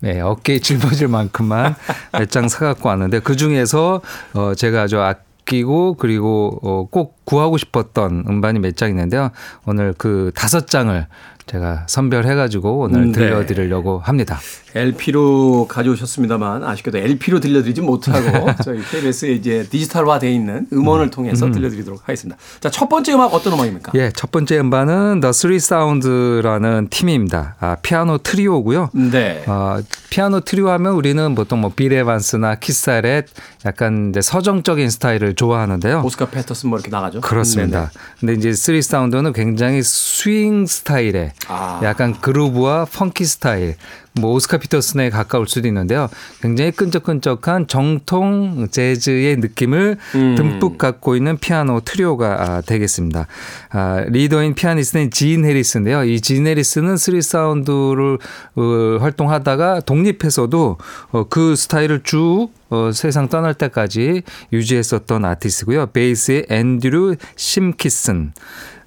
네, 0.00 0.20
어깨에 0.20 0.58
짊어질 0.60 1.08
만큼만 1.08 1.74
몇 2.12 2.26
장 2.30 2.48
사갖고 2.48 2.88
왔는데 2.88 3.20
그 3.20 3.36
중에서 3.36 4.00
어, 4.34 4.54
제가 4.56 4.82
아주 4.82 5.00
아끼고 5.00 5.94
그리고 5.94 6.58
어, 6.62 6.86
꼭 6.90 7.24
구하고 7.24 7.56
싶었던 7.58 8.24
음반이 8.28 8.58
몇 8.58 8.74
장 8.74 8.88
있는데요. 8.88 9.30
오늘 9.64 9.94
그 9.98 10.32
다섯 10.34 10.66
장을 10.66 11.06
제가 11.46 11.86
선별해가지고 11.88 12.78
오늘 12.80 13.00
음, 13.00 13.06
네. 13.06 13.12
들려드리려고 13.12 13.98
합니다. 13.98 14.38
LP로 14.74 15.66
가져오셨습니다만 15.68 16.64
아쉽게도 16.64 16.98
LP로 16.98 17.40
들려드리지 17.40 17.80
못하고 17.82 18.48
저희 18.64 18.80
KBS에 18.82 19.32
이제 19.32 19.66
디지털화되어 19.70 20.30
있는 20.30 20.66
음원을 20.72 21.10
통해서 21.10 21.50
들려드리도록 21.50 22.02
하겠습니다. 22.02 22.40
자, 22.60 22.70
첫 22.70 22.88
번째 22.88 23.12
음악 23.14 23.34
어떤 23.34 23.52
음악입니까? 23.54 23.92
예, 23.96 24.10
첫 24.14 24.30
번째 24.30 24.58
음반은 24.60 25.20
The 25.20 25.32
Three 25.32 25.56
Sounds라는 25.56 26.88
팀입니다. 26.90 27.56
아, 27.60 27.76
피아노 27.82 28.18
트리오고요. 28.18 28.90
네. 28.92 29.42
어, 29.46 29.78
피아노 30.10 30.40
트리오 30.40 30.68
하면 30.70 30.94
우리는 30.94 31.34
보통 31.34 31.60
뭐 31.60 31.72
빌 31.74 31.92
에반스나 31.92 32.56
키스 32.56 32.91
자렛 32.91 33.26
약간 33.64 34.10
이제 34.10 34.20
서정적인 34.20 34.90
스타일을 34.90 35.34
좋아하는데요. 35.34 36.02
오스카 36.04 36.26
피터슨 36.30 36.68
뭐 36.70 36.78
이렇게 36.78 36.90
나가죠? 36.90 37.20
그렇습니다. 37.22 37.90
근데 38.20 38.34
이제 38.34 38.52
Three 38.52 38.82
Sound는 38.82 39.32
굉장히 39.32 39.82
스윙 39.82 40.66
스타일의 40.66 41.32
아. 41.48 41.80
약간 41.82 42.20
groove와 42.20 42.84
funky 42.86 43.24
스타일. 43.24 43.76
뭐 44.14 44.32
오스카 44.32 44.58
피터슨에 44.58 45.10
가까울 45.10 45.48
수도 45.48 45.68
있는데요. 45.68 46.08
굉장히 46.40 46.70
끈적끈적한 46.70 47.66
정통 47.66 48.68
재즈의 48.70 49.36
느낌을 49.36 49.96
음. 50.14 50.34
듬뿍 50.36 50.76
갖고 50.76 51.16
있는 51.16 51.38
피아노 51.38 51.80
트리오가 51.80 52.42
아, 52.42 52.60
되겠습니다. 52.60 53.26
아, 53.70 54.04
리더인 54.08 54.54
피아니스트는 54.54 55.10
진 55.10 55.44
해리스인데요. 55.44 56.04
이 56.04 56.20
진 56.20 56.46
해리스는 56.46 56.96
Three 56.96 57.22
Sound를 57.22 58.18
어, 58.56 58.98
활동하다가 59.00 59.80
독립해서도 59.80 60.78
어, 61.12 61.24
그 61.28 61.56
스타일을 61.56 62.00
쭉 62.02 62.50
어, 62.72 62.90
세상 62.92 63.28
떠날 63.28 63.52
때까지 63.52 64.22
유지했었던 64.52 65.24
아티스트고요. 65.26 65.86
베이스의 65.92 66.46
앤드류 66.48 67.16
심키슨 67.36 68.32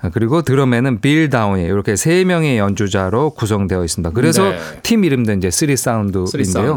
아, 0.01 0.09
그리고 0.13 0.41
드럼에는 0.41 0.99
빌 0.99 1.29
다우디 1.29 1.63
이렇게 1.63 1.95
세 1.95 2.25
명의 2.25 2.57
연주자로 2.57 3.29
구성되어 3.31 3.83
있습니다. 3.83 4.11
그래서 4.13 4.49
네. 4.49 4.57
팀 4.83 5.03
이름도 5.05 5.31
이제 5.33 5.49
Three 5.49 5.77
Sound인데요. 5.77 6.75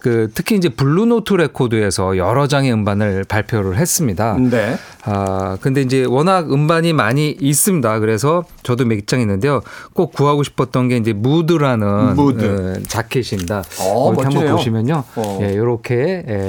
그 0.00 0.28
특히 0.34 0.56
이제 0.56 0.68
블루노트 0.68 1.32
레코드에서 1.34 2.16
여러 2.18 2.46
장의 2.46 2.72
음반을 2.72 3.24
발표를 3.24 3.78
했습니다. 3.78 4.36
네. 4.38 4.76
아, 5.04 5.56
근데 5.62 5.80
이제 5.80 6.04
워낙 6.04 6.52
음반이 6.52 6.92
많이 6.92 7.30
있습니다. 7.40 7.98
그래서 8.00 8.44
저도 8.62 8.84
몇 8.84 9.06
장 9.06 9.20
있는데요. 9.22 9.62
꼭 9.94 10.12
구하고 10.12 10.42
싶었던 10.42 10.88
게 10.88 10.98
이제 10.98 11.14
Mood라는 11.14 12.14
Mood. 12.16 12.76
어, 12.78 12.82
자켓입니다. 12.86 13.62
어, 13.80 14.12
이렇게 14.12 14.24
한번 14.24 14.32
멋지네요. 14.34 14.56
보시면요. 14.56 15.04
어. 15.16 15.38
예, 15.42 15.52
이렇게 15.52 16.24
예, 16.28 16.47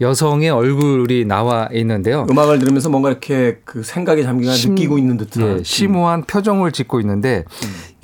여성의 0.00 0.50
얼굴이 0.50 1.24
나와 1.24 1.68
있는데요. 1.72 2.26
음악을 2.28 2.58
들으면서 2.58 2.88
뭔가 2.90 3.10
이렇게 3.10 3.58
그 3.64 3.82
생각에 3.84 4.22
잠기가 4.24 4.52
심- 4.52 4.70
느끼고 4.74 4.98
있는 4.98 5.16
듯한. 5.16 5.58
예, 5.58 5.62
심오한 5.62 6.24
표정을 6.24 6.72
짓고 6.72 6.98
있는데 7.00 7.44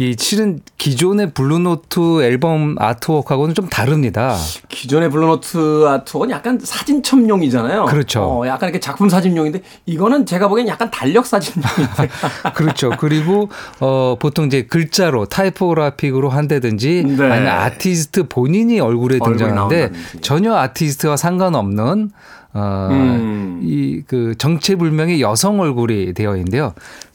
이 0.00 0.16
실은 0.19 0.61
기존의 0.78 1.33
블루노트 1.35 2.23
앨범 2.23 2.75
artwork하고는 2.78 3.54
좀 3.54 3.69
다릅니다. 3.69 4.35
기존의 4.71 5.11
블루노트 5.11 5.87
artwork는 5.87 6.35
약간 6.35 6.59
사진첩용이잖아요. 6.62 7.85
그렇죠. 7.85 8.23
어, 8.23 8.47
약간 8.47 8.71
이렇게 8.71 8.80
작품 8.80 9.11
사진용인데 9.11 9.61
이거는 9.85 10.25
제가 10.25 10.49
보기엔 10.49 10.69
약간 10.69 10.90
달력 10.90 11.26
사진용인데. 11.26 12.09
그렇죠. 12.57 12.88
그리고 12.99 13.50
어 13.80 14.16
보통 14.19 14.47
이제 14.47 14.62
글자로 14.62 15.26
typographic으로 15.26 16.30
한다든지 16.30 17.04
네. 17.07 17.30
아니면 17.30 17.49
아티스트 17.49 18.28
본인이 18.28 18.80
얼굴에 18.80 19.19
등장하는데. 19.23 19.92
전혀 20.23 20.54
아티스트와 20.54 21.19
상관없는 21.19 22.11
어, 22.52 22.88
음. 22.90 23.61
이그 23.62 24.37
정체불명의 24.38 25.21
여성 25.21 25.61
얼굴이 25.61 26.14
되어 26.14 26.37
있는데요. 26.37 26.73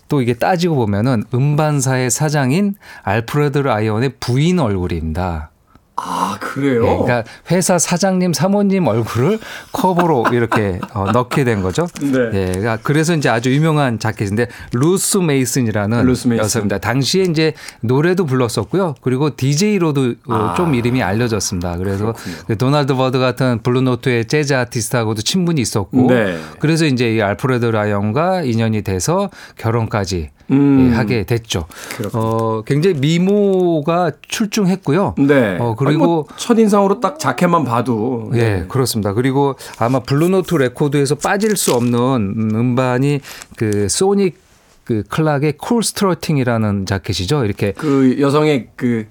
또 0.08 0.22
이게 0.22 0.34
따지고 0.34 0.76
보면은 0.76 1.24
음반사의 1.34 2.12
사장인 2.12 2.76
알프레드 3.04 3.60
라이언의 3.60 4.15
부인 4.20 4.60
얼굴입니다. 4.60 5.52
아, 5.97 6.38
그래요? 6.41 6.84
예, 6.84 6.88
그러니까 6.88 7.23
회사 7.51 7.77
사장님, 7.77 8.34
사모님 8.34 8.86
얼굴을 8.88 9.39
커버로 9.71 10.25
이렇게 10.34 10.79
어, 10.93 11.12
넣게 11.12 11.45
된 11.45 11.62
거죠. 11.62 11.88
네. 12.01 12.29
예, 12.34 12.45
그러니까 12.47 12.77
그래서 12.84 13.15
이제 13.15 13.29
아주 13.29 13.53
유명한 13.53 13.97
자켓인데 13.97 14.47
루스 14.73 15.19
메이슨이라는 15.19 16.05
루스 16.05 16.27
메이슨. 16.27 16.43
여성입니다. 16.43 16.79
당시에 16.79 17.23
이제 17.23 17.53
노래도 17.79 18.25
불렀었고요. 18.25 18.95
그리고 19.01 19.36
DJ로도 19.36 20.15
아. 20.27 20.53
좀 20.58 20.75
이름이 20.75 21.01
알려졌습니다. 21.01 21.77
그래서 21.77 22.13
그 22.47 22.58
도널드 22.58 22.95
버드 22.95 23.17
같은 23.19 23.62
블루노트의 23.63 24.25
재즈 24.25 24.53
아티스트하고도 24.53 25.21
친분이 25.21 25.62
있었고, 25.62 26.08
네. 26.10 26.38
그래서 26.60 26.86
이제 26.86 27.15
이 27.15 27.21
알프레드 27.21 27.65
라이언과 27.65 28.41
인연이 28.43 28.81
돼서 28.81 29.29
결혼까지 29.58 30.31
음. 30.51 30.89
예, 30.91 30.95
하게 30.95 31.23
됐죠. 31.23 31.65
그렇군요. 31.97 32.23
어, 32.23 32.62
굉장히 32.63 32.97
미모가 32.99 34.12
출중했고요. 34.27 35.15
네. 35.17 35.34
어, 35.34 35.39
아니, 35.39 35.58
뭐 35.58 35.75
그리고 35.75 36.27
첫인상으로 36.38 36.99
딱 36.99 37.19
자켓만 37.19 37.63
봐도. 37.63 38.31
예, 38.36 38.65
그렇습니다. 38.67 39.13
그리고 39.13 39.55
아마 39.79 39.99
블루노트 39.99 40.55
레코드에서 40.55 41.15
빠질 41.15 41.55
수 41.58 41.73
없는 41.73 41.99
음, 41.99 42.51
음반이 42.55 43.19
그 43.58 43.88
소니 43.89 44.43
그 44.84 45.03
클락의 45.10 45.53
Cool 45.58 45.84
Struttin'이라는 45.84 46.86
자켓이죠. 46.86 47.43
이렇게 47.45 47.73
그 47.73 48.17
여성의 48.19 48.69
그 48.75 49.08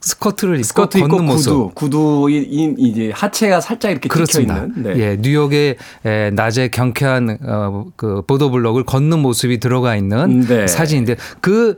스커트를 0.00 0.54
입고 0.56 0.64
스커트 0.64 0.98
입고 0.98 1.08
걷는 1.08 1.24
모습. 1.26 1.74
구두, 1.74 2.20
구두인 2.20 2.76
이제 2.78 3.10
하체가 3.14 3.60
살짝 3.60 3.90
이렇게 3.90 4.08
그렇습니다. 4.08 4.64
있는. 4.64 4.82
네. 4.82 4.98
예, 4.98 5.16
뉴욕의 5.20 5.76
에, 6.04 6.30
낮에 6.30 6.68
경쾌한 6.68 7.38
어, 7.42 7.86
그 7.96 8.22
보도블록을 8.26 8.84
걷는 8.84 9.18
모습이 9.18 9.60
들어가 9.60 9.96
있는 9.96 10.40
네. 10.46 10.66
사진인데 10.66 11.16
그 11.40 11.76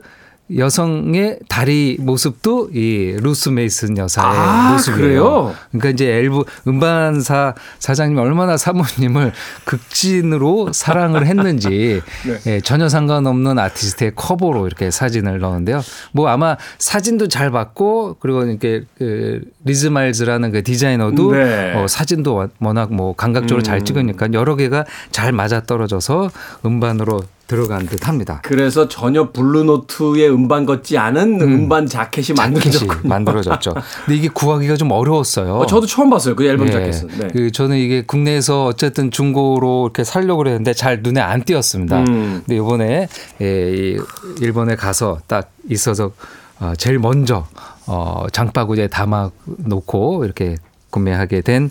여성의 0.57 1.39
다리 1.47 1.97
모습도 1.99 2.69
이 2.73 3.15
루스 3.19 3.49
메이슨 3.49 3.97
여사의 3.97 4.27
아, 4.37 4.71
모습이에요. 4.73 5.01
그래요? 5.01 5.55
그러니까 5.71 5.89
이제 5.89 6.05
엘브 6.11 6.43
음반사 6.67 7.53
사장님이 7.79 8.19
얼마나 8.21 8.57
사모님을 8.57 9.31
극진으로 9.65 10.71
사랑을 10.73 11.25
했는지 11.25 12.01
네. 12.25 12.39
예, 12.55 12.61
전혀 12.61 12.89
상관없는 12.89 13.57
아티스트의 13.59 14.13
커버로 14.15 14.67
이렇게 14.67 14.91
사진을 14.91 15.39
넣었는데요. 15.39 15.81
뭐 16.11 16.27
아마 16.29 16.57
사진도 16.77 17.27
잘 17.27 17.51
받고 17.51 18.17
그리고 18.19 18.43
이렇게 18.43 18.83
그 18.97 19.41
리드 19.65 19.87
마일즈라는 19.87 20.51
그 20.51 20.63
디자이너도 20.63 21.31
네. 21.33 21.73
어, 21.75 21.87
사진도 21.87 22.35
워- 22.35 22.49
워낙 22.59 22.93
뭐 22.93 23.13
감각적으로 23.15 23.61
잘 23.63 23.83
찍으니까 23.83 24.29
여러 24.33 24.55
개가 24.55 24.85
잘 25.11 25.31
맞아 25.31 25.61
떨어져서 25.61 26.31
음반으로 26.65 27.21
들어간 27.47 27.85
듯 27.85 28.07
합니다. 28.07 28.39
그래서 28.43 28.87
전혀 28.87 29.31
블루노트의 29.31 30.29
음반 30.31 30.65
같지 30.65 30.97
않은 30.97 31.41
음. 31.41 31.69
반 31.69 31.85
자켓이 31.85 32.35
만들어졌군요. 32.37 33.09
만들어졌죠. 33.09 33.73
근데 34.05 34.17
이게 34.17 34.27
구하기가 34.29 34.77
좀 34.77 34.91
어려웠어요. 34.91 35.55
어, 35.55 35.65
저도 35.65 35.85
처음 35.85 36.09
봤어요. 36.09 36.35
그 36.35 36.45
앨범 36.45 36.67
예. 36.67 36.71
자켓은. 36.71 37.07
네. 37.19 37.27
그 37.33 37.51
저는 37.51 37.77
이게 37.77 38.01
국내에서 38.01 38.65
어쨌든 38.65 39.11
중고로 39.11 39.85
이렇게 39.85 40.03
살려고 40.03 40.39
그랬는데 40.39 40.73
잘 40.73 41.01
눈에 41.03 41.19
안 41.19 41.43
띄었습니다. 41.43 41.99
음. 41.99 42.43
근데 42.45 42.55
이번에 42.55 43.07
예, 43.41 43.73
이 43.73 43.97
일본에 44.39 44.75
가서 44.75 45.19
딱 45.27 45.51
있어서 45.69 46.11
어, 46.59 46.73
제일 46.77 46.97
먼저 46.99 47.45
어, 47.87 48.25
장바구니에 48.31 48.87
담아 48.87 49.31
놓고 49.45 50.23
이렇게 50.23 50.55
구매하게 50.91 51.41
된 51.41 51.69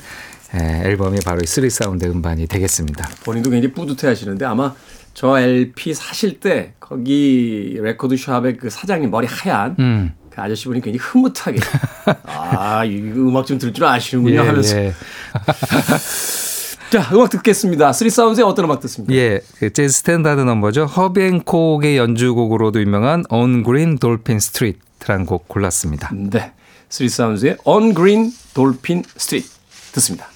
예, 0.55 0.83
앨범이 0.85 1.21
바로 1.25 1.41
이 1.43 1.47
쓰리 1.47 1.71
사운드 1.71 2.05
음반이 2.05 2.47
되겠습니다. 2.47 3.09
본인도 3.25 3.49
굉장히 3.49 3.73
뿌듯해 3.73 4.09
하시는데 4.09 4.45
아마 4.45 4.75
저 5.15 5.39
LP 5.39 5.95
사실 5.95 6.41
때 6.41 6.75
거기 6.81 7.77
레코드 7.81 8.17
샵의 8.17 8.57
그 8.57 8.71
사장님 8.71 9.11
머리 9.11 9.27
하얀 9.27 9.77
음. 9.79 10.15
그 10.31 10.41
아저씨 10.41 10.65
분이 10.67 10.81
굉장히 10.81 10.99
흐뭇하게 10.99 11.59
아, 12.25 12.85
이 12.85 12.97
음악 12.99 13.47
좀 13.47 13.59
들 13.59 13.73
줄 13.73 13.85
아시는군요 13.85 14.43
예, 14.43 14.47
하면서 14.47 14.77
예. 14.79 14.95
자, 16.91 17.09
음악 17.15 17.31
듣겠습니다. 17.31 17.93
쓰리 17.95 18.11
사운드의 18.11 18.47
어떤 18.47 18.67
음악 18.67 18.81
듣습니까? 18.81 19.15
예, 19.15 19.41
그 19.59 19.73
재즈 19.73 19.93
스탠다드 19.95 20.41
넘버죠. 20.43 20.85
허비 20.85 21.25
핸콕의 21.25 21.97
연주곡으로도 21.97 22.81
유명한 22.83 23.25
On 23.31 23.65
Green 23.65 23.99
Dolphin 23.99 24.37
Street라는 24.37 25.25
곡 25.25 25.49
골랐습니다. 25.49 26.11
네. 26.13 26.53
쓰리 26.91 27.09
사운드의 27.09 27.57
On 27.65 27.95
Green 27.95 28.31
Dolphin 28.53 29.05
Street 29.17 29.49
듣습니다. 29.93 30.27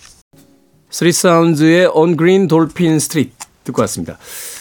쓰리 0.89 1.13
사운드의 1.13 1.91
On 1.93 2.17
Green 2.17 2.49
Dolphin 2.49 2.95
Street 2.97 3.33
듣고 3.65 3.83
왔습니다. 3.83 4.17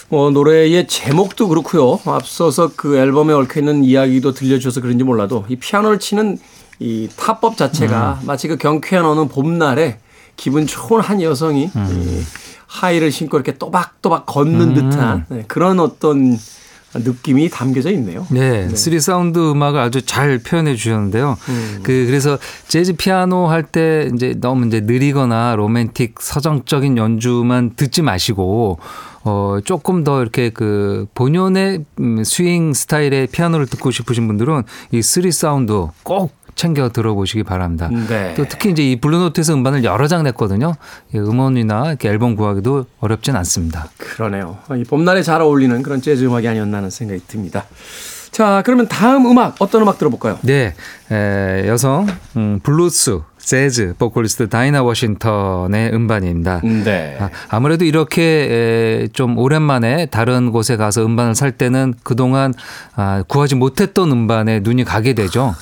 뭐 0.09 0.29
노래의 0.29 0.87
제목도 0.87 1.47
그렇고요. 1.47 1.99
앞서서 2.05 2.71
그 2.75 2.97
앨범에 2.97 3.33
얽혀 3.33 3.59
있는 3.59 3.83
이야기도 3.83 4.33
들려주셔서 4.33 4.81
그런지 4.81 5.03
몰라도 5.03 5.45
이 5.49 5.55
피아노를 5.55 5.99
치는 5.99 6.37
이 6.79 7.09
타법 7.15 7.57
자체가 7.57 8.21
마치 8.23 8.47
그 8.47 8.57
경쾌한 8.57 9.05
어느 9.05 9.27
봄날에 9.27 9.99
기분 10.35 10.67
좋은 10.67 11.01
한 11.01 11.21
여성이 11.21 11.65
이 11.73 12.23
하이힐을 12.67 13.11
신고 13.11 13.37
이렇게 13.37 13.57
또박또박 13.57 14.25
걷는 14.25 14.73
듯한 14.73 15.25
네, 15.29 15.45
그런 15.47 15.79
어떤 15.79 16.37
느낌이 16.93 17.49
담겨져 17.49 17.91
있네요. 17.91 18.25
네, 18.29 18.69
쓰리 18.69 18.99
사운드 18.99 19.39
음악을 19.51 19.79
아주 19.79 20.01
잘 20.01 20.37
표현해 20.39 20.75
주셨는데요. 20.75 21.37
그 21.83 22.05
그래서 22.07 22.37
재즈 22.67 22.93
피아노 22.93 23.47
할 23.47 23.63
때 23.63 24.09
이제 24.13 24.35
너무 24.39 24.67
이제 24.67 24.81
느리거나 24.81 25.55
로맨틱 25.55 26.15
서정적인 26.19 26.97
연주만 26.97 27.75
듣지 27.75 28.01
마시고 28.01 28.79
어 29.25 29.57
조금 29.65 30.03
더 30.03 30.21
이렇게 30.21 30.49
그 30.51 31.07
본연의 31.15 31.83
음, 31.99 32.23
스윙 32.23 32.73
스타일의 32.73 33.27
피아노를 33.27 33.65
듣고 33.65 33.89
싶으신 33.91 34.27
분들은 34.27 34.63
이 34.91 35.01
쓰리 35.01 35.31
사운드 35.31 35.87
꼭 36.03 36.31
챙겨 36.55 36.89
들어보시기 36.89 37.43
바랍니다. 37.43 37.89
네. 38.07 38.33
또 38.35 38.45
특히 38.47 38.71
이제 38.71 38.83
이 38.83 39.01
블루노트에서 39.01 39.53
음반을 39.55 39.83
여러 39.83 40.07
장 40.07 40.23
냈거든요. 40.23 40.75
예, 41.13 41.19
음원이나 41.19 41.87
이렇게 41.89 42.07
앨범 42.07 42.35
구하기도 42.35 42.85
어렵진 43.01 43.35
않습니다. 43.35 43.89
그러네요. 43.97 44.57
이 44.77 44.83
봄날에 44.83 45.21
잘 45.21 45.41
어울리는 45.41 45.81
그런 45.81 46.01
재즈 46.01 46.23
음악이 46.23 46.47
아니었나 46.47 46.77
하는 46.77 46.89
생각이 46.89 47.21
듭니다. 47.27 47.65
자, 48.31 48.61
그러면 48.65 48.87
다음 48.87 49.25
음악 49.25 49.55
어떤 49.59 49.81
음악 49.81 49.97
들어볼까요? 49.97 50.37
네, 50.43 50.75
에, 51.11 51.67
여성 51.67 52.07
음, 52.37 52.59
블루스 52.63 53.21
재즈 53.45 53.93
보컬리스트 53.99 54.49
다이나 54.49 54.81
워싱턴의 54.81 55.93
음반입니다. 55.93 56.61
네. 56.63 57.17
아, 57.19 57.29
아무래도 57.47 57.85
이렇게 57.85 58.23
에, 59.03 59.07
좀 59.13 59.37
오랜만에 59.37 60.07
다른 60.07 60.51
곳에 60.51 60.75
가서 60.77 61.05
음반을 61.05 61.35
살 61.35 61.51
때는 61.51 61.93
그동안 62.03 62.53
아, 62.95 63.23
구하지 63.27 63.55
못했던 63.55 64.11
음반에 64.11 64.61
눈이 64.61 64.83
가게 64.83 65.13
되죠. 65.13 65.53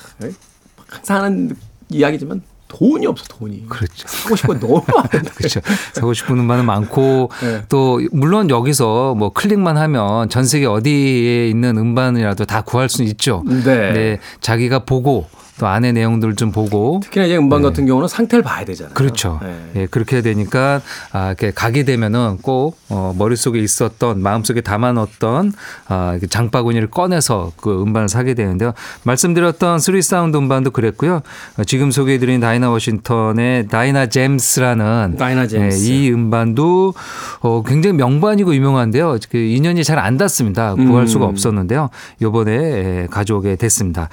항상 0.90 1.24
하는 1.24 1.56
이야기지만 1.90 2.42
돈이 2.70 3.06
없어 3.06 3.26
돈이. 3.28 3.68
그렇죠. 3.68 4.08
사고 4.08 4.36
싶은 4.36 4.60
거 4.60 4.68
너무 4.68 4.84
많은데. 4.88 5.30
그렇죠. 5.36 5.60
사고 5.94 6.14
싶은 6.14 6.40
음반은 6.40 6.66
많고 6.66 7.30
네. 7.42 7.62
또 7.70 8.02
물론 8.12 8.50
여기서 8.50 9.14
뭐 9.14 9.32
클릭만 9.32 9.78
하면 9.78 10.30
전 10.30 10.46
세계 10.46 10.66
어디에 10.66 11.50
있는 11.50 11.78
음반이라도 11.78 12.46
다 12.46 12.62
구할 12.62 12.90
수는 12.90 13.10
있죠. 13.12 13.44
네. 13.46 13.64
네, 13.64 14.20
자기가 14.42 14.86
보고 14.86 15.28
또 15.60 15.68
안에 15.68 15.92
내용들 15.92 16.36
좀 16.36 16.52
보고 16.52 17.00
특히나 17.04 17.26
이제 17.26 17.38
음반 17.38 17.62
같은 17.62 17.86
경우는 17.86 18.08
상태를 18.08 18.44
봐야 18.44 18.64
되잖아요. 18.66 18.94
그렇죠. 18.94 19.40
네. 19.42 19.56
예, 19.76 19.86
그렇게 19.88 20.22
되니까 20.22 20.82
아, 21.12 21.28
이렇게 21.28 21.52
가게 21.52 21.84
되면은 21.84 22.38
꼭 22.42 22.78
어, 22.90 23.14
머릿속에 23.18 23.60
있었던 23.60 24.22
마음속에 24.22 24.62
담아놓었던 24.62 25.54
아, 25.88 26.20
장바구니를 26.30 26.90
꺼내서 26.90 27.52
그 27.58 27.82
음반을 27.82 28.10
사게 28.10 28.34
되는데요. 28.34 28.74
말씀드렸던 29.04 29.80
쓰리 29.80 30.02
사운드 30.02 30.38
음반도 30.38 30.72
그랬고요. 30.72 31.22
어, 31.58 31.64
지금 31.66 31.92
소개해드린 31.92 32.40
다이나 32.40 32.70
워싱턴의 32.70 33.68
Dinah 33.68 34.08
Jams라는 34.08 35.16
Dinah 35.18 35.48
Jams. 35.48 35.90
예, 35.90 35.96
이 35.96 36.12
음반도 36.12 36.94
어, 37.42 37.64
굉장히 37.66 37.96
명반이고 37.98 38.54
유명한데요. 38.54 39.18
그 39.30 39.38
인연이 39.38 39.84
잘 39.84 40.04
안 40.04 40.18
닿습니다. 40.18 40.76
구할 40.76 41.04
음. 41.04 41.08
수가 41.08 41.26
없었는데요. 41.26 41.90
요번에 42.22 42.52
예, 42.52 43.08
가져오게 43.10 43.56
됐습니다. 43.56 44.10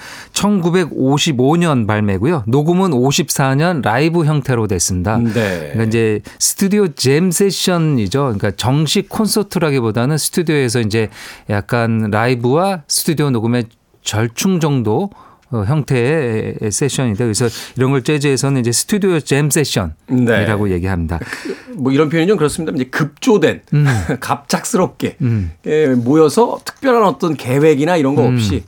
1955년 1.33 1.87
발매고요. 1.87 2.45
녹음은 2.47 2.91
54년 2.91 3.83
라이브 3.83 4.25
형태로 4.25 4.67
됐습니다. 4.67 5.19
네. 5.19 5.33
그러니까 5.33 5.85
이제 5.85 6.21
스튜디오 6.39 6.89
잼 6.89 7.31
세션이죠. 7.31 8.21
그러니까 8.21 8.51
정식 8.53 9.09
콘서트라기보다는 9.09 10.19
스튜디오에서 10.19 10.81
이제 10.81 11.09
약간 11.49 12.09
라이브와 12.11 12.83
스튜디오 12.89 13.31
녹음의 13.31 13.65
절충 14.03 14.61
정도 14.61 15.11
어, 15.53 15.65
형태의 15.65 16.55
세션인데 16.71 17.25
그래서 17.25 17.49
이런 17.77 17.91
걸 17.91 18.03
재즈에서는 18.03 18.61
이제 18.61 18.71
스튜디오 18.71 19.19
잼 19.19 19.51
세션이라고 19.51 20.67
네. 20.67 20.73
얘기합니다. 20.75 21.19
뭐 21.75 21.91
이런 21.91 22.09
표현이 22.09 22.29
좀 22.29 22.37
그렇습니다. 22.37 22.73
이제 22.75 22.85
급조된 22.85 23.63
갑작스럽게 24.21 25.17
음. 25.23 25.51
예, 25.67 25.89
모여서 25.89 26.61
특별한 26.65 27.03
어떤 27.03 27.37
계획이나 27.37 27.97
이런 27.97 28.15
거 28.15 28.27
없이 28.27 28.63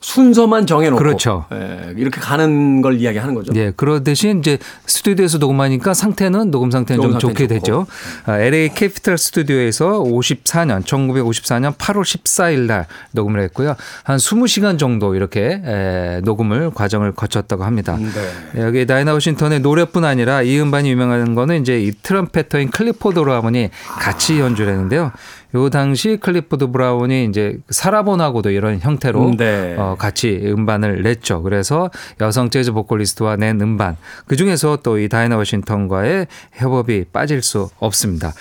순서만 0.00 0.66
정해놓고 0.66 0.98
음. 0.98 1.02
그렇죠. 1.02 1.44
예, 1.52 1.92
이렇게 1.96 2.20
가는 2.20 2.80
걸 2.80 2.98
이야기하는 3.00 3.34
거죠. 3.34 3.52
예, 3.54 3.70
그러 3.76 4.02
대신 4.02 4.38
이제 4.38 4.56
스튜디오에서 4.86 5.38
녹음하니까 5.38 5.92
상태는 5.92 6.50
녹음 6.50 6.70
상태는 6.70 7.02
좀 7.02 7.10
녹음 7.12 7.18
좋게 7.20 7.42
상태는 7.44 7.60
되죠. 7.60 7.86
아, 8.24 8.38
LA 8.38 8.70
캐피탈 8.74 9.18
스튜디오에서 9.18 10.02
54년 10.02 10.84
1954년 10.84 11.76
8월 11.76 12.02
14일 12.02 12.60
날 12.60 12.86
녹음을 13.12 13.42
했고요. 13.42 13.76
한 14.02 14.16
20시간 14.16 14.78
정도 14.78 15.14
이렇게 15.14 15.60
에, 15.62 16.20
녹음을 16.24 16.70
과정을 16.70 17.12
거쳤다고 17.12 17.64
합니다. 17.64 17.98
네. 17.98 18.62
여기 18.62 18.86
다이나 18.86 19.12
워싱턴의 19.12 19.60
노래뿐 19.60 20.04
아니라 20.06 20.40
이 20.40 20.58
음반이 20.58 20.90
유명한 20.90 21.34
거는 21.34 21.60
이제 21.60 21.78
이 21.78 21.92
trumpeter인 21.92 22.70
클리포드 22.70 23.20
브라운이 23.20 23.68
같이 23.98 24.40
연주를 24.40 24.72
했는데요. 24.72 25.12
요 25.54 25.70
당시 25.70 26.16
클리포드 26.20 26.68
브라운이 26.70 27.24
이제 27.24 27.58
사라본하고도 27.70 28.50
이런 28.50 28.78
형태로 28.78 29.34
네. 29.36 29.74
어, 29.76 29.96
같이 29.98 30.40
음반을 30.44 31.02
냈죠. 31.02 31.42
그래서 31.42 31.90
여성 32.20 32.50
재즈 32.50 32.72
보컬리스트와 32.72 33.36
낸 33.36 33.60
음반. 33.60 33.96
그 34.26 34.36
중에서 34.36 34.78
또 34.82 35.00
이 35.00 35.08
다이나 35.08 35.36
워싱턴과의 35.36 36.26
협업이 36.52 37.06
빠질 37.12 37.42
수 37.42 37.70
없습니다. 37.78 38.32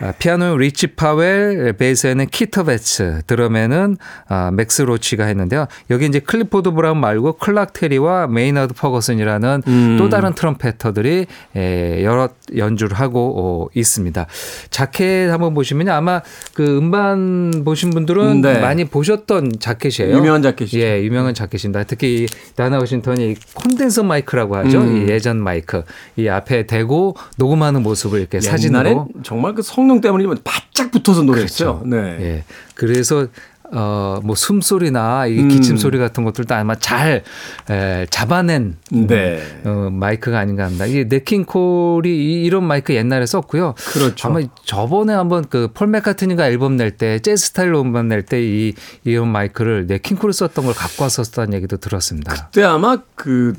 아, 0.00 0.12
피아노 0.18 0.56
리치 0.58 0.88
파웰, 0.88 1.72
베이스에는 1.78 2.26
키터 2.26 2.64
베츠, 2.64 3.22
드럼에는 3.26 3.96
아, 4.28 4.50
맥스 4.52 4.82
로치가 4.82 5.24
했는데요. 5.24 5.66
여기 5.90 6.06
이제 6.06 6.18
클리포드 6.18 6.72
브라운 6.72 6.98
말고 6.98 7.34
클락 7.34 7.72
테리와 7.72 8.26
메이너드 8.26 8.74
퍼거슨이라는 8.74 9.62
음. 9.66 9.96
또 9.98 10.08
다른 10.10 10.34
trumpeter들이 10.34 11.26
에, 11.56 12.04
여러 12.04 12.28
연주를 12.56 12.98
하고 12.98 13.34
어, 13.36 13.68
있습니다. 13.74 14.26
자켓 14.70 15.30
한번 15.30 15.54
보시면 15.54 15.88
아마 15.88 16.20
그 16.54 16.76
음반 16.76 17.62
보신 17.64 17.90
분들은 17.90 18.42
네. 18.42 18.58
많이 18.60 18.84
보셨던 18.84 19.54
자켓이에요. 19.58 20.16
유명한 20.16 20.42
자켓이죠. 20.42 20.78
예, 20.80 21.02
유명한 21.02 21.32
자켓입니다. 21.32 21.84
특히 21.84 22.24
이 22.24 22.26
다나 22.54 22.78
워싱턴이 22.78 23.30
이 23.32 23.34
콘덴서 23.54 24.02
마이크라고 24.02 24.56
하죠. 24.56 24.80
음. 24.80 24.96
이 24.96 25.10
예전 25.10 25.38
마이크. 25.42 25.82
이 26.16 26.28
앞에 26.28 26.66
대고 26.66 27.16
녹음하는 27.38 27.82
모습을 27.82 28.20
이렇게 28.20 28.40
사진으로 28.40 29.08
정말 29.22 29.54
그 29.54 29.62
성능 29.62 30.00
때문에 30.00 30.26
바짝 30.44 30.90
붙어서 30.90 31.22
노래했어요. 31.22 31.82
네. 31.86 31.96
예. 32.20 32.44
그래서 32.74 33.26
어, 33.74 34.20
뭐 34.22 34.34
숨소리나 34.36 35.26
이 35.26 35.38
음. 35.40 35.48
기침 35.48 35.76
소리 35.76 35.98
같은 35.98 36.24
것들도 36.24 36.54
아마 36.54 36.74
잘 36.74 37.22
에, 37.70 38.06
잡아낸 38.10 38.76
네. 38.90 39.40
어, 39.64 39.88
마이크가 39.90 40.38
아닌가 40.38 40.64
합니다. 40.64 40.84
이 40.86 41.04
네킹콜이 41.06 42.08
이- 42.10 42.44
이런 42.44 42.64
마이크 42.64 42.94
옛날에 42.94 43.24
썼고요. 43.26 43.74
그렇죠. 43.92 44.28
아마 44.28 44.40
저번에 44.64 45.14
한번 45.14 45.46
그폴 45.48 45.86
맥카트니가 45.88 46.46
앨범 46.48 46.76
낼 46.76 46.92
때 46.96 47.18
재즈 47.20 47.46
스타일로 47.46 47.80
음반 47.80 48.08
낼 48.08 48.22
때 48.26 48.42
이 48.42 48.74
이런 49.04 49.28
마이크를 49.28 49.86
냇 49.86 49.99
킹 49.99 50.12
콜을 50.12 50.32
썼던 50.32 50.64
걸 50.66 50.74
갖고 50.74 51.04
왔었다는 51.04 51.54
얘기도 51.54 51.76
들었습니다. 51.78 52.32
그때 52.34 52.62
아마 52.64 52.98
그 53.14 53.54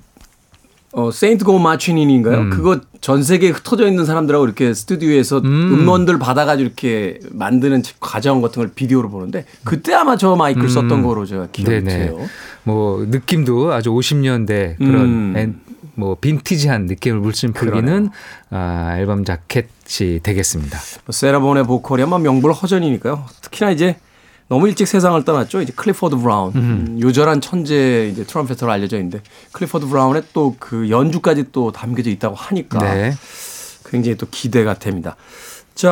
어, 0.96 1.10
Saint 1.12 1.44
Go 1.44 1.58
Marching 1.60 1.97
In인가요? 1.97 2.38
음. 2.38 2.50
그거 2.52 2.80
전 3.02 3.24
세계에 3.24 3.50
흩어져 3.50 3.88
있는 3.88 4.06
사람들하고 4.06 4.46
이렇게 4.46 4.74
스튜디오에서 4.74 5.40
음. 5.40 5.88
원들 5.88 6.20
받아가지고 6.20 6.66
이렇게 6.66 7.20
만드는 7.32 7.82
과정 8.00 8.42
같은 8.42 8.62
걸 8.62 8.72
비디오로 8.74 9.10
보는데 9.10 9.46
그때 9.64 9.94
아마 9.94 10.16
저 10.18 10.36
마이크를 10.36 10.70
썼던 10.70 11.02
거로 11.02 11.26
제가 11.26 11.48
기억이 11.52 11.76
음. 11.78 11.86
돼요. 11.86 12.20
뭐 12.64 13.04
느낌도 13.10 13.74
아주 13.74 13.90
50년대 13.92 14.78
그런 14.78 14.96
음. 15.02 15.34
엔- 15.36 15.60
뭐 15.96 16.16
빈티지한 16.20 16.86
느낌을 16.88 17.20
물씬. 17.20 17.54
풍기는 17.54 18.10
아, 18.50 18.96
앨범 18.98 19.24
자켓이 19.26 20.22
되겠습니다. 20.24 20.80
뭐 21.06 21.12
세라본의 21.12 21.66
보컬이 21.66 22.02
아마 22.04 22.18
명불허전이니까요. 22.18 23.26
특히나 23.42 23.70
이제 23.72 23.98
너무 24.50 24.68
일찍 24.68 24.88
세상을 24.88 25.24
떠났죠. 25.24 25.62
이제 25.62 25.74
클리포드 25.76 26.18
브라운 26.18 26.52
음, 26.56 26.98
요절한 27.02 27.42
천재 27.42 28.08
이제 28.12 28.24
trumpeter로 28.24 28.72
알려져 28.72 28.98
있는데 28.98 29.22
클리포드 29.54 29.88
브라운의 29.88 30.24
또 30.34 30.56
그 30.60 30.90
연주까지 30.90 31.46
또 31.52 31.72
담겨져 31.72 32.10
있다고 32.12 32.36
하니까 32.36 32.80
네. 32.94 33.14
굉장히 33.90 34.18
또 34.18 34.28
기대가 34.30 34.74
됩니다. 34.76 35.16
자 35.76 35.92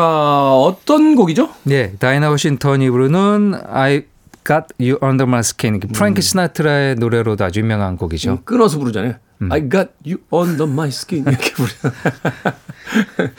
어떤 0.54 1.16
곡이죠? 1.16 1.50
네, 1.64 1.94
다이나 1.98 2.30
워싱턴이 2.30 2.90
부르는 2.90 3.56
I 3.68 4.04
Got 4.46 4.66
You 4.80 4.98
Under 5.04 5.24
My 5.28 5.40
Skin. 5.40 5.80
그 5.80 5.88
프랭크 5.88 6.22
시나트라의 6.22 6.96
노래로도 6.96 7.44
아주 7.44 7.60
유명한 7.62 7.98
곡이죠. 7.98 8.32
음, 8.32 8.38
끊어서 8.46 8.78
부르잖아요. 8.78 9.16
I 9.50 9.62
got 9.70 9.90
you 10.06 10.20
under 10.32 10.70
my 10.70 10.90
skin 10.90 11.26
이렇게 11.28 11.54
부르. 11.54 11.70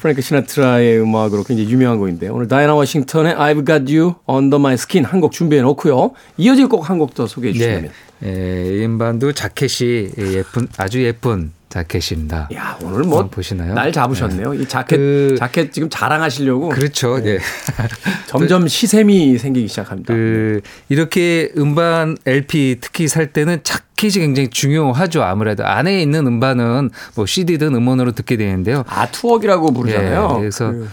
프랭크 0.00 0.20
시나트라의 0.20 1.00
음악으로 1.00 1.44
굉장히 1.44 1.70
유명한 1.70 1.98
곡인데 1.98 2.28
오늘 2.28 2.48
다이나 2.48 2.74
워싱턴의 2.74 3.34
I've 3.34 3.66
got 3.66 3.92
you 3.94 4.14
under 4.28 4.58
my 4.60 4.74
skin 4.74 5.04
한 5.04 5.20
곡 5.20 5.32
준비해 5.32 5.62
놓고요. 5.62 6.12
이어질 6.36 6.68
곡 6.68 6.88
한 6.90 6.98
곡 6.98 7.14
더 7.14 7.26
소개해 7.26 7.52
주시면. 7.52 7.82
네. 7.82 7.90
예, 8.24 8.78
이 8.78 8.84
음반도 8.84 9.32
자켓이 9.32 10.10
예쁜 10.18 10.68
아주 10.76 11.02
예쁜 11.04 11.52
자켓입니다. 11.68 12.48
야 12.54 12.78
오늘 12.82 13.02
뭐 13.02 13.26
보시나요? 13.28 13.74
날 13.74 13.92
잡으셨네요. 13.92 14.54
이 14.54 14.66
자켓 14.66 14.98
그- 14.98 15.36
자켓 15.38 15.72
지금 15.72 15.90
자랑하시려고 15.90 16.70
그렇죠. 16.70 17.18
네. 17.22 17.38
점점 18.26 18.66
시샘이 18.68 19.38
생기기 19.38 19.68
시작합니다. 19.68 20.14
그 20.14 20.60
이렇게 20.88 21.50
음반 21.58 22.16
LP 22.26 22.78
특히 22.80 23.06
살 23.06 23.32
때는 23.32 23.60
자켓이 23.64 24.12
굉장히 24.14 24.48
중요하죠. 24.48 25.22
아무래도 25.22 25.66
안에 25.66 26.00
있는 26.00 26.26
음반은 26.26 26.90
뭐 27.14 27.26
CD든 27.26 27.74
음원으로 27.74 28.12
듣게 28.12 28.36
되는데요. 28.36 28.84
아 28.88 29.06
투억이라고 29.10 29.72
부르잖아요. 29.72 30.32
예, 30.36 30.38
그래서 30.40 30.70
그- 30.72 30.88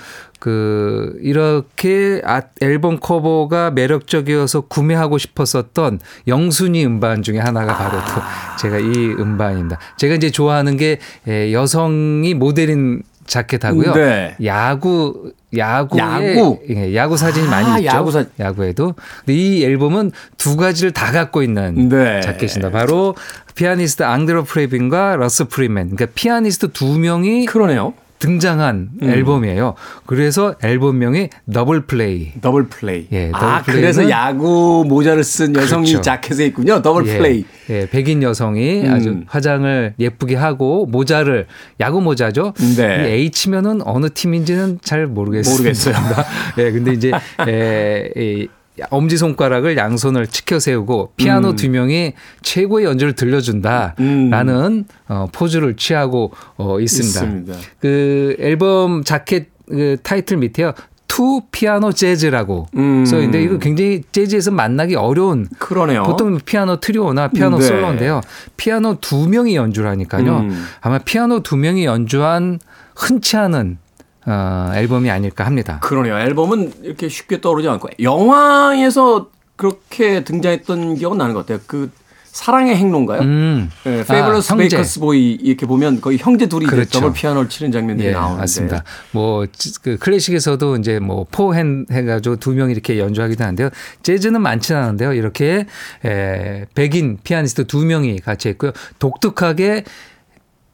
그 0.45 1.17
이렇게 1.23 2.21
아, 2.23 2.43
앨범 2.61 2.99
커버가 2.99 3.71
매력적이어서 3.71 4.61
구매하고 4.61 5.17
싶었었던 5.17 5.99
영순위 6.27 6.85
음반 6.85 7.23
중에 7.23 7.39
하나가 7.39 7.75
바로 7.75 7.97
또 7.97 8.21
제가 8.61 8.77
이 8.77 9.07
음반입니다. 9.19 9.79
제가 9.97 10.13
이제 10.13 10.29
좋아하는 10.29 10.77
게 10.77 10.99
예, 11.27 11.51
여성이 11.51 12.35
모델인 12.35 13.01
자켓하고요. 13.25 13.93
네. 13.93 14.35
야구 14.45 15.31
야구에 15.57 15.99
야구? 15.99 16.59
예, 16.69 16.93
야구 16.93 17.17
사진이 17.17 17.47
아, 17.47 17.49
많이 17.49 17.81
있죠. 17.81 17.95
야구 17.97 18.11
사- 18.11 18.25
야구에도. 18.39 18.93
근데 19.25 19.33
이 19.33 19.63
앨범은 19.63 20.11
두 20.37 20.57
가지를 20.57 20.91
다 20.91 21.11
갖고 21.11 21.41
있는 21.41 21.89
네. 21.89 22.21
자켓입니다. 22.21 22.69
바로 22.69 23.15
피아니스트 23.55 24.03
앙드레 24.03 24.43
프레빈과 24.43 25.15
러스 25.15 25.45
프리맨. 25.45 25.95
그러니까 25.95 26.05
피아니스트 26.13 26.71
두 26.71 26.99
명이 26.99 27.47
그러네요. 27.47 27.95
등장한 28.19 28.89
음. 29.01 29.09
앨범이에요. 29.09 29.75
그래서 30.05 30.55
앨범명이 30.63 31.29
Double 31.53 31.85
Play. 31.85 32.31
Double 32.41 32.67
Play. 32.67 33.07
예, 33.11 33.31
더블 33.31 33.45
아, 33.45 33.61
그래서 33.63 34.09
야구 34.09 34.85
모자를 34.87 35.23
쓴 35.23 35.55
여성이 35.55 35.87
그렇죠. 35.87 36.01
자켓에 36.01 36.45
있군요. 36.47 36.81
더블 36.81 37.07
예, 37.07 37.17
플레이. 37.17 37.45
예, 37.69 37.89
백인 37.89 38.23
여성이 38.23 38.81
음. 38.81 38.93
아주 38.93 39.21
화장을 39.27 39.93
예쁘게 39.99 40.35
하고 40.35 40.85
모자를 40.85 41.47
야구 41.79 42.01
모자죠. 42.01 42.53
네. 42.77 43.19
이 43.19 43.31
H면은 43.35 43.81
어느 43.85 44.07
팀인지는 44.13 44.79
잘 44.81 45.07
모르겠습니다. 45.07 45.61
모르겠어요. 45.61 45.95
예, 46.59 46.71
근데 46.71 46.93
이제 46.93 47.11
에, 47.47 48.09
이 48.17 48.47
엄지 48.89 49.17
손가락을 49.17 49.77
양손을 49.77 50.27
치켜 50.27 50.59
세우고 50.59 51.13
피아노 51.15 51.49
음. 51.49 51.55
두 51.55 51.69
명이 51.69 52.13
최고의 52.41 52.85
연주를 52.85 53.13
들려준다라는 53.13 54.85
어, 55.07 55.27
포즈를 55.31 55.75
취하고 55.75 56.31
어, 56.57 56.79
있습니다. 56.79 57.19
있습니다. 57.19 57.53
그 57.79 58.35
앨범 58.39 59.03
자켓 59.03 59.49
그 59.67 59.97
타이틀 60.03 60.37
밑에요. 60.37 60.73
Two 61.07 61.41
Piano 61.51 61.93
Jazz라고 61.93 62.67
음. 62.75 63.05
써 63.05 63.17
있는데 63.17 63.41
이거 63.41 63.57
굉장히 63.57 64.03
재즈에서 64.11 64.51
만나기 64.51 64.95
어려운 64.95 65.47
그러네요. 65.59 66.03
보통 66.03 66.37
피아노 66.43 66.77
트리오나 66.79 67.29
피아노 67.29 67.59
네. 67.59 67.65
솔로인데요. 67.65 68.21
피아노 68.57 68.97
두 68.99 69.29
명이 69.29 69.55
연주를 69.55 69.89
하니까요. 69.91 70.39
음. 70.39 70.65
아마 70.81 70.97
피아노 70.97 71.41
두 71.41 71.55
명이 71.55 71.85
연주한 71.85 72.59
흔치 72.95 73.37
않은 73.37 73.77
어, 74.25 74.71
앨범이 74.73 75.09
아닐까 75.09 75.45
합니다. 75.45 75.79
그러네요. 75.81 76.17
앨범은 76.17 76.73
이렇게 76.83 77.09
쉽게 77.09 77.41
떠오르지 77.41 77.67
않고 77.69 77.89
영화에서 78.01 79.29
그렇게 79.55 80.23
등장했던 80.23 80.95
기억은 80.95 81.17
나는 81.17 81.33
것 81.33 81.45
같아요. 81.45 81.59
그 81.67 81.91
사랑의 82.35 82.75
행로인가요? 82.75 83.21
음. 83.21 83.71
네, 83.85 84.03
Fabulous 84.03 84.51
아. 84.51 84.57
Baker's 84.57 84.99
Boy 84.99 85.31
이렇게 85.31 85.65
보면 85.65 86.01
거의 86.01 86.17
형제 86.17 86.47
둘이 86.47 86.65
그렇죠. 86.65 86.99
더블 86.99 87.13
피아노를 87.13 87.47
치는 87.47 87.71
장면들이 87.71 88.09
예, 88.09 88.11
나오는데 88.11 88.41
맞습니다. 88.41 88.83
뭐, 89.11 89.45
그 89.81 89.97
클래식에서도 89.97 90.75
이제 90.75 90.99
뭐 90.99 91.25
four 91.31 91.58
hand 91.58 91.85
해가지고 91.89 92.35
두 92.35 92.51
명이 92.51 92.73
이렇게 92.73 92.99
연주하기도 92.99 93.41
하는데요. 93.41 93.69
재즈는 94.03 94.41
많지는 94.41 94.81
않은데요. 94.81 95.13
이렇게 95.13 95.65
에, 96.03 96.65
백인 96.75 97.19
피아니스트 97.23 97.67
두 97.67 97.85
명이 97.85 98.19
같이 98.19 98.49
했고요. 98.49 98.73
독특하게 98.99 99.85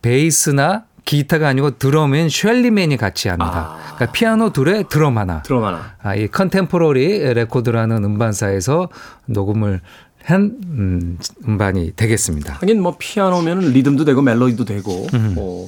베이스나 0.01 0.85
기타가 1.05 1.47
아니고 1.47 1.77
드럼에 1.77 2.29
쉘리 2.29 2.66
맨이 2.66 2.97
같이 2.97 3.27
합니다. 3.27 3.75
그러니까 3.95 4.11
피아노 4.11 4.51
둘에 4.51 4.83
드럼 4.89 5.17
하나. 5.17 5.41
드럼 5.41 5.63
하나. 5.63 5.93
아, 6.01 6.15
이 6.15 6.27
컨템포러리 6.27 7.33
레코드라는 7.33 8.03
음반사에서 8.03 8.89
녹음을 9.25 9.81
한 10.23 10.57
음, 10.65 11.17
음반이 11.47 11.93
되겠습니다. 11.95 12.55
하긴 12.61 12.81
뭐 12.81 12.95
피아노면 12.97 13.71
리듬도 13.71 14.05
되고 14.05 14.21
멜로디도 14.21 14.65
되고 14.65 15.07
뭐, 15.33 15.67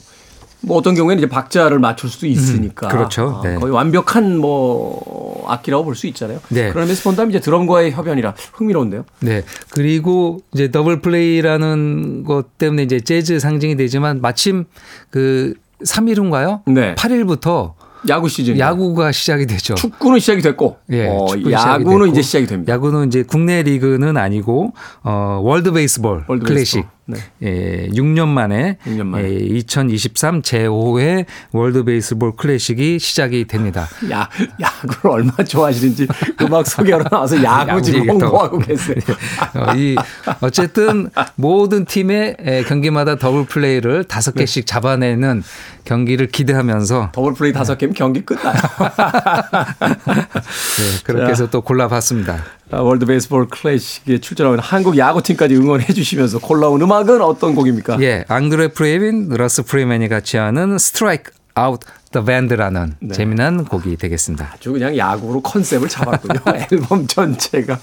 뭐 0.65 0.77
어떤 0.77 0.95
경우에는 0.95 1.21
이제 1.23 1.29
박자를 1.29 1.79
맞출 1.79 2.09
수도 2.09 2.25
있으니까 2.27 2.87
음, 2.87 2.91
그렇죠. 2.91 3.41
아, 3.43 3.47
네. 3.47 3.55
거의 3.55 3.71
완벽한 3.73 4.37
뭐 4.37 5.45
악기라고 5.47 5.83
볼 5.83 5.95
수 5.95 6.07
있잖아요. 6.07 6.39
네. 6.49 6.71
그러면서 6.71 7.03
본다면 7.03 7.31
이제 7.31 7.39
드럼과의 7.39 7.91
협연이라 7.91 8.33
흥미로운데요. 8.53 9.03
네. 9.19 9.43
그리고 9.71 10.39
이제 10.53 10.71
Double 10.71 11.01
Play라는 11.01 12.23
것 12.23 12.57
때문에 12.57 12.83
이제 12.83 12.99
재즈 12.99 13.39
상징이 13.39 13.75
되지만 13.75 14.21
마침 14.21 14.65
그 15.09 15.53
3일인가요? 15.83 16.61
네. 16.67 16.95
8일부터 16.95 17.73
야구 18.09 18.27
시즌 18.27 18.59
야구가 18.59 19.11
시작이 19.13 19.45
되죠. 19.45 19.75
축구는 19.75 20.19
시작이 20.19 20.41
됐고 20.41 20.77
예, 20.91 21.07
어, 21.07 21.25
축구 21.27 21.49
시작이 21.49 21.53
야구는 21.53 21.99
됐고, 21.99 22.05
이제 22.07 22.21
시작이 22.21 22.47
됩니다. 22.47 22.73
야구는 22.73 23.07
이제 23.07 23.23
국내 23.23 23.63
리그는 23.63 24.17
아니고 24.17 24.73
어 25.03 25.39
월드 25.41 25.71
베이스볼 25.71 26.25
월드 26.27 26.45
클래식. 26.45 26.81
베이스볼. 26.81 26.91
네. 27.05 27.17
예, 27.41 27.89
6년 27.89 28.29
만에, 28.29 28.77
6년 28.85 29.03
만에. 29.03 29.23
예, 29.25 29.29
2023 29.35 30.41
제5회 30.41 31.25
월드 31.51 31.83
베이스볼 31.83 32.37
클래식이 32.37 32.99
시작이 32.99 33.45
됩니다. 33.45 33.89
야, 34.09 34.29
야구를 34.59 35.11
얼마나 35.11 35.43
좋아하시는지 35.43 36.07
음악 36.41 36.65
소개하러 36.65 37.03
나와서 37.09 37.43
야구 37.43 37.81
지금. 37.81 38.09
홍보하고 38.09 38.59
계세요. 38.59 38.95
어, 39.55 39.73
이 39.75 39.97
어쨌든 40.39 41.09
모든 41.35 41.83
팀의 41.83 42.37
에, 42.39 42.63
경기마다 42.63 43.17
더블 43.17 43.45
플레이를 43.45 44.05
다섯 44.05 44.33
개씩 44.33 44.65
잡아내는 44.65 45.43
경기를 45.83 46.27
기대하면서 46.27 47.09
더블 47.11 47.33
플레이 47.33 47.51
다섯 47.51 47.77
개면 47.77 47.93
경기 47.93 48.21
끝나요. 48.21 48.53
네, 49.83 51.03
그렇게 51.03 51.31
해서 51.31 51.49
또 51.49 51.61
골라봤습니다. 51.61 52.43
아, 52.71 52.79
월드 52.79 53.05
베이스볼 53.05 53.49
클래식에 53.49 54.19
출전하는 54.19 54.59
한국 54.59 54.97
야구팀까지 54.97 55.55
응원해 55.55 55.85
주시면서 55.93 56.39
골라온 56.39 56.81
음악 56.81 56.92
은 57.01 57.21
어떤 57.21 57.55
곡입니까? 57.55 58.01
예, 58.01 58.23
앙드레 58.27 58.69
프레빈, 58.69 59.29
러스 59.29 59.63
프리맨이 59.63 60.07
같이 60.07 60.37
하는 60.37 60.77
Strike 60.77 61.31
Out 61.55 61.79
the 62.11 62.23
Band라는 62.23 62.95
네. 62.99 63.13
재미난 63.13 63.65
곡이 63.65 63.97
되겠습니다. 63.97 64.51
아주 64.53 64.71
그냥 64.71 64.95
야구로 64.97 65.41
컨셉을 65.41 65.89
잡았군요. 65.89 66.39
앨범 66.71 67.07
전체가. 67.07 67.79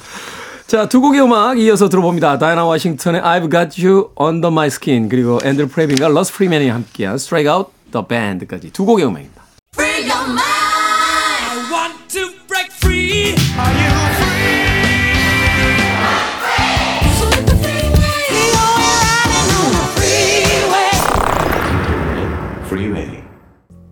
자, 0.67 0.89
두 0.89 1.01
곡의 1.01 1.21
음악 1.21 1.59
이어서 1.59 1.89
들어봅니다. 1.89 2.39
다이나 2.39 2.65
워싱턴의 2.65 3.23
I've 3.23 3.51
Got 3.51 3.85
You 3.85 4.11
Under 4.21 4.49
My 4.49 4.69
Skin 4.69 5.09
그리고 5.09 5.41
앤드루 5.45 5.69
프레빈과 5.69 6.09
러스 6.09 6.33
프리맨이 6.33 6.69
함께한 6.69 7.17
Strike 7.17 7.53
Out 7.53 7.71
the 7.93 8.07
Band까지 8.07 8.71
두 8.71 8.85
곡의 8.85 9.05
음악입니다. 9.07 9.41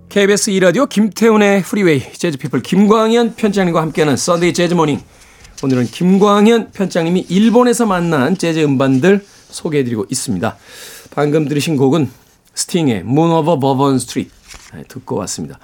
KBS 0.08 0.50
2라디오 0.52 0.88
김태훈의 0.88 1.62
프리웨이 1.62 2.00
재즈피플 2.12 2.62
김광현 2.62 3.34
편집장님과 3.34 3.80
함께하는 3.82 4.16
썬데이 4.16 4.52
재즈모닝 4.54 5.00
오늘은 5.62 5.84
김광현 5.86 6.70
편집장님이 6.72 7.26
일본에서 7.28 7.84
만난 7.86 8.36
재즈 8.38 8.60
음반들 8.60 9.24
소개해드리고 9.50 10.06
있습니다. 10.08 10.56
방금 11.10 11.48
들으신 11.48 11.76
곡은 11.76 12.08
스팅의 12.54 12.98
Moon 13.00 13.30
Over 13.32 13.58
Bourbon 13.60 13.96
Street 13.96 14.30
네, 14.74 14.84
듣고 14.88 15.16
왔습니다. 15.16 15.58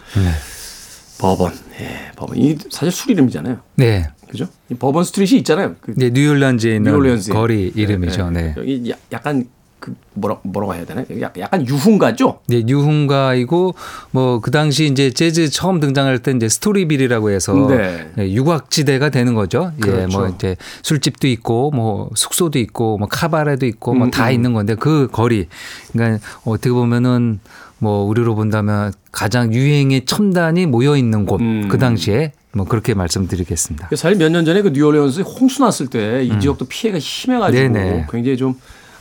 버번, 1.19 1.53
예, 1.81 2.11
버번. 2.17 2.37
이 2.37 2.59
사실 2.71 2.91
술 2.91 3.13
이름이잖아요. 3.13 3.59
네. 3.77 4.09
그죠? 4.29 4.49
이 4.71 4.75
버번 4.75 5.05
스트릿이 5.05 5.37
있잖아요. 5.39 5.77
그 5.81 5.95
네, 5.97 6.11
뉴올리언즈에 6.11 6.77
있는 6.77 6.91
뉴올리언스에. 6.93 7.33
거리 7.35 7.73
이름이죠. 7.75 8.31
네. 8.31 8.55
여기 8.57 8.91
야- 8.91 8.97
약간 9.13 9.47
그 9.85 9.95
뭐라 10.15 10.39
뭐라고 10.43 10.75
해야 10.75 10.87
되나? 10.87 11.05
약간, 11.21 11.43
약간 11.43 11.67
유흥가죠? 11.69 12.41
네, 12.47 12.63
유흥가이고 12.67 13.75
뭐 14.13 14.41
그 14.41 14.51
당시 14.51 14.87
이제 14.87 15.11
재즈 15.11 15.51
처음 15.51 15.79
등장할 15.81 16.21
때 16.21 16.33
이제 16.33 16.49
스토리빌이라고 16.49 17.31
해서 17.31 17.53
네. 17.69 18.11
네, 18.15 18.33
유곽지대가 18.33 19.11
되는 19.11 19.35
거죠. 19.35 19.73
예, 19.77 19.81
그렇죠. 19.81 20.19
뭐 20.19 20.29
이제 20.29 20.57
술집도 20.83 21.29
있고 21.29 21.71
뭐 21.73 22.09
숙소도 22.15 22.59
있고 22.59 22.97
뭐 22.97 23.09
카바레도 23.09 23.67
있고 23.67 23.93
뭐 23.95 24.07
음, 24.07 24.11
다 24.11 24.31
있는 24.31 24.55
건데 24.55 24.75
그 24.75 25.09
거리 25.13 25.49
그러니까 25.93 26.25
어떻게 26.45 26.71
보면은 26.71 27.41
뭐 27.79 28.05
우리로 28.05 28.35
본다면 28.35 28.93
가장 29.13 29.53
유행의 29.53 30.07
첨단이 30.07 30.65
모여 30.67 30.97
있는 30.97 31.27
곳 31.27 31.41
음. 31.43 31.69
그 31.69 31.77
당시에 31.77 32.33
뭐 32.53 32.65
그렇게 32.67 32.95
말씀드리겠습니다. 32.95 33.89
사실 33.97 34.17
몇 34.17 34.31
년 34.31 34.45
전에 34.47 34.63
그 34.63 34.71
뉴올리언스 34.71 35.21
홍수 35.23 35.63
났을 35.63 35.89
때이 35.89 36.39
지역도 36.41 36.65
피해가 36.67 36.99
심해가지고 36.99 37.63
음. 37.67 37.73
네네. 37.73 38.07
굉장히 38.11 38.37
좀 38.39 38.55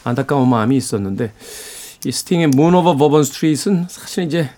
안타까운 0.03 0.49
마음이 0.49 0.75
있었는데 0.75 1.31
이 2.05 2.11
스팅의 2.11 2.51
Moon 2.53 2.73
Over 2.75 2.97
Bourbon 2.97 3.21
Street은 3.21 3.87
사실 3.89 4.25
이제 4.25 4.49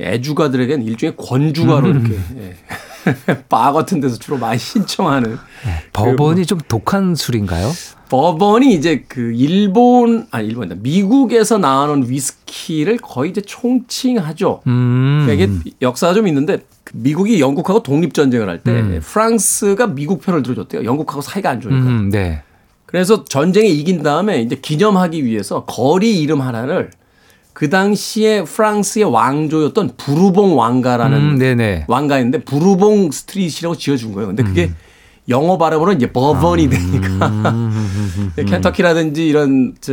애주가들에겐 0.00 0.82
일종의 0.82 1.16
권주가로 1.16 1.88
음. 1.88 2.06
이렇게 2.06 2.20
예. 2.38 2.56
바 3.48 3.72
같은 3.72 4.00
데서 4.00 4.18
주로 4.18 4.36
많이 4.36 4.58
신청하는 4.58 5.38
법원이 5.92 6.44
좀 6.46 6.58
독한 6.68 7.14
술인가요? 7.14 7.70
버번이 8.10 8.74
이제 8.74 9.04
그 9.08 9.32
일본 9.32 10.26
아니 10.32 10.48
일본이다 10.48 10.76
미국에서 10.80 11.58
나오는 11.58 12.08
위스키를 12.10 12.98
거의 12.98 13.30
이제 13.30 13.40
총칭하죠. 13.40 14.62
음. 14.66 15.24
그러니까 15.24 15.44
이게 15.44 15.76
역사가 15.80 16.12
좀 16.12 16.26
있는데 16.26 16.58
그 16.82 16.92
미국이 16.96 17.40
영국하고 17.40 17.82
독립 17.82 18.12
전쟁을 18.12 18.48
할때 18.48 19.00
프랑스가 19.00 19.86
미국 19.88 20.20
편을 20.22 20.42
들어줬대요. 20.42 20.84
영국하고 20.84 21.22
사이가 21.22 21.50
안 21.50 21.60
좋으니까. 21.60 21.86
음, 21.86 22.10
네. 22.10 22.42
그래서 22.90 23.24
전쟁에 23.24 23.68
이긴 23.68 24.02
다음에 24.02 24.42
이제 24.42 24.56
기념하기 24.56 25.24
위해서 25.24 25.64
거리 25.64 26.20
이름 26.20 26.40
하나를 26.40 26.90
그 27.52 27.68
당시에 27.68 28.42
프랑스의 28.44 29.04
왕조였던 29.04 29.92
부르봉 29.96 30.58
왕가라는 30.58 31.18
음. 31.18 31.38
왕가였는데 31.86 32.44
부르봉 32.44 33.10
스트릿이라고 33.12 33.76
지어준 33.76 34.12
거예요. 34.12 34.28
근데 34.28 34.42
그게 34.42 34.70
영어 35.28 35.58
발음으로는 35.58 35.98
이제 35.98 36.10
버번이 36.10 36.68
되니까 36.68 37.70
켄터키라든지 38.48 39.28
이런 39.28 39.74
저 39.80 39.92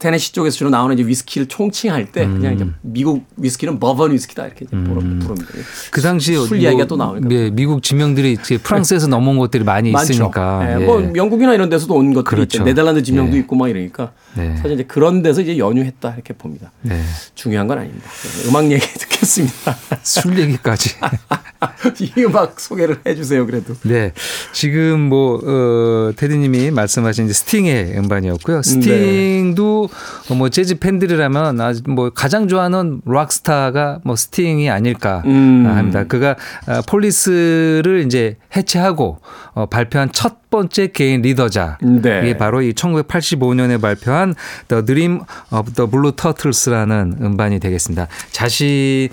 테네시 0.00 0.32
쪽에서 0.32 0.56
주로 0.56 0.70
나오는 0.70 0.98
이제 0.98 1.06
위스키를 1.06 1.46
총칭할 1.46 2.10
때 2.10 2.26
그냥 2.26 2.52
음. 2.52 2.56
이제 2.56 2.66
미국 2.80 3.24
위스키는 3.36 3.78
버번 3.78 4.12
위스키다 4.12 4.46
이렇게 4.46 4.64
부르- 4.64 4.84
부릅니다. 5.18 5.46
그 5.92 6.00
당시 6.00 6.34
술 6.34 6.58
이야기가 6.60 6.86
또 6.86 6.96
나오니까. 6.96 7.28
예, 7.30 7.50
미국 7.50 7.82
지명들이 7.82 8.38
프랑스에서 8.62 9.06
넘어온 9.06 9.38
것들이 9.38 9.62
많이 9.62 9.92
많죠. 9.92 10.12
있으니까. 10.14 10.66
예, 10.78 10.82
예. 10.82 10.84
뭐 10.86 11.12
영국이나 11.14 11.54
이런 11.54 11.68
데서도 11.68 11.94
온 11.94 12.12
것들이 12.14 12.24
그렇죠. 12.24 12.56
있죠. 12.58 12.64
네덜란드 12.64 13.02
지명도 13.02 13.36
예. 13.36 13.40
있고 13.40 13.54
막 13.56 13.68
이러니까 13.68 14.12
네. 14.34 14.56
사실 14.56 14.72
이제 14.72 14.84
그런 14.84 15.22
데서 15.22 15.42
이제 15.42 15.58
연유했다 15.58 16.14
이렇게 16.14 16.32
봅니다. 16.32 16.72
네. 16.82 17.00
중요한 17.34 17.66
건 17.66 17.78
아닙니다. 17.78 18.08
네, 18.08 18.48
음악 18.48 18.70
얘기 18.72 18.86
듣겠습니다. 18.98 19.76
술 20.02 20.38
얘기까지. 20.38 20.96
이 22.00 22.24
음악 22.24 22.58
소개를 22.58 23.00
해주세요. 23.06 23.44
그래도. 23.44 23.74
네. 23.82 24.12
지금 24.52 25.00
뭐, 25.00 25.40
어, 25.44 26.12
테디님이 26.16 26.70
말씀하신 26.70 27.26
이제 27.26 27.34
스팅의 27.34 27.98
음반이었고요. 27.98 28.62
네. 28.62 28.70
스팅도 28.70 29.89
뭐 30.36 30.48
재즈 30.48 30.78
팬들이라면 30.78 31.60
아주 31.60 31.82
뭐 31.88 32.10
가장 32.10 32.48
좋아하는 32.48 33.00
락스타가 33.04 34.00
뭐 34.04 34.16
스팅이 34.16 34.70
아닐까 34.70 35.22
음. 35.26 35.64
합니다. 35.66 36.04
그가 36.04 36.36
아, 36.66 36.82
폴리스를 36.86 38.04
이제 38.06 38.36
해체하고 38.56 39.20
어, 39.54 39.66
발표한 39.66 40.10
첫 40.12 40.50
번째 40.50 40.88
개인 40.88 41.22
리더작. 41.22 41.78
네. 41.80 42.22
이게 42.24 42.36
바로 42.36 42.62
이 42.62 42.72
1985년에 42.72 43.80
발표한 43.80 44.34
The 44.68 44.84
Dream 44.84 45.20
of 45.52 45.72
the 45.72 45.90
Blue 45.90 46.12
Turtles라는 46.12 47.18
음반이 47.20 47.60
되겠습니다. 47.60 48.08
자신이 48.32 49.10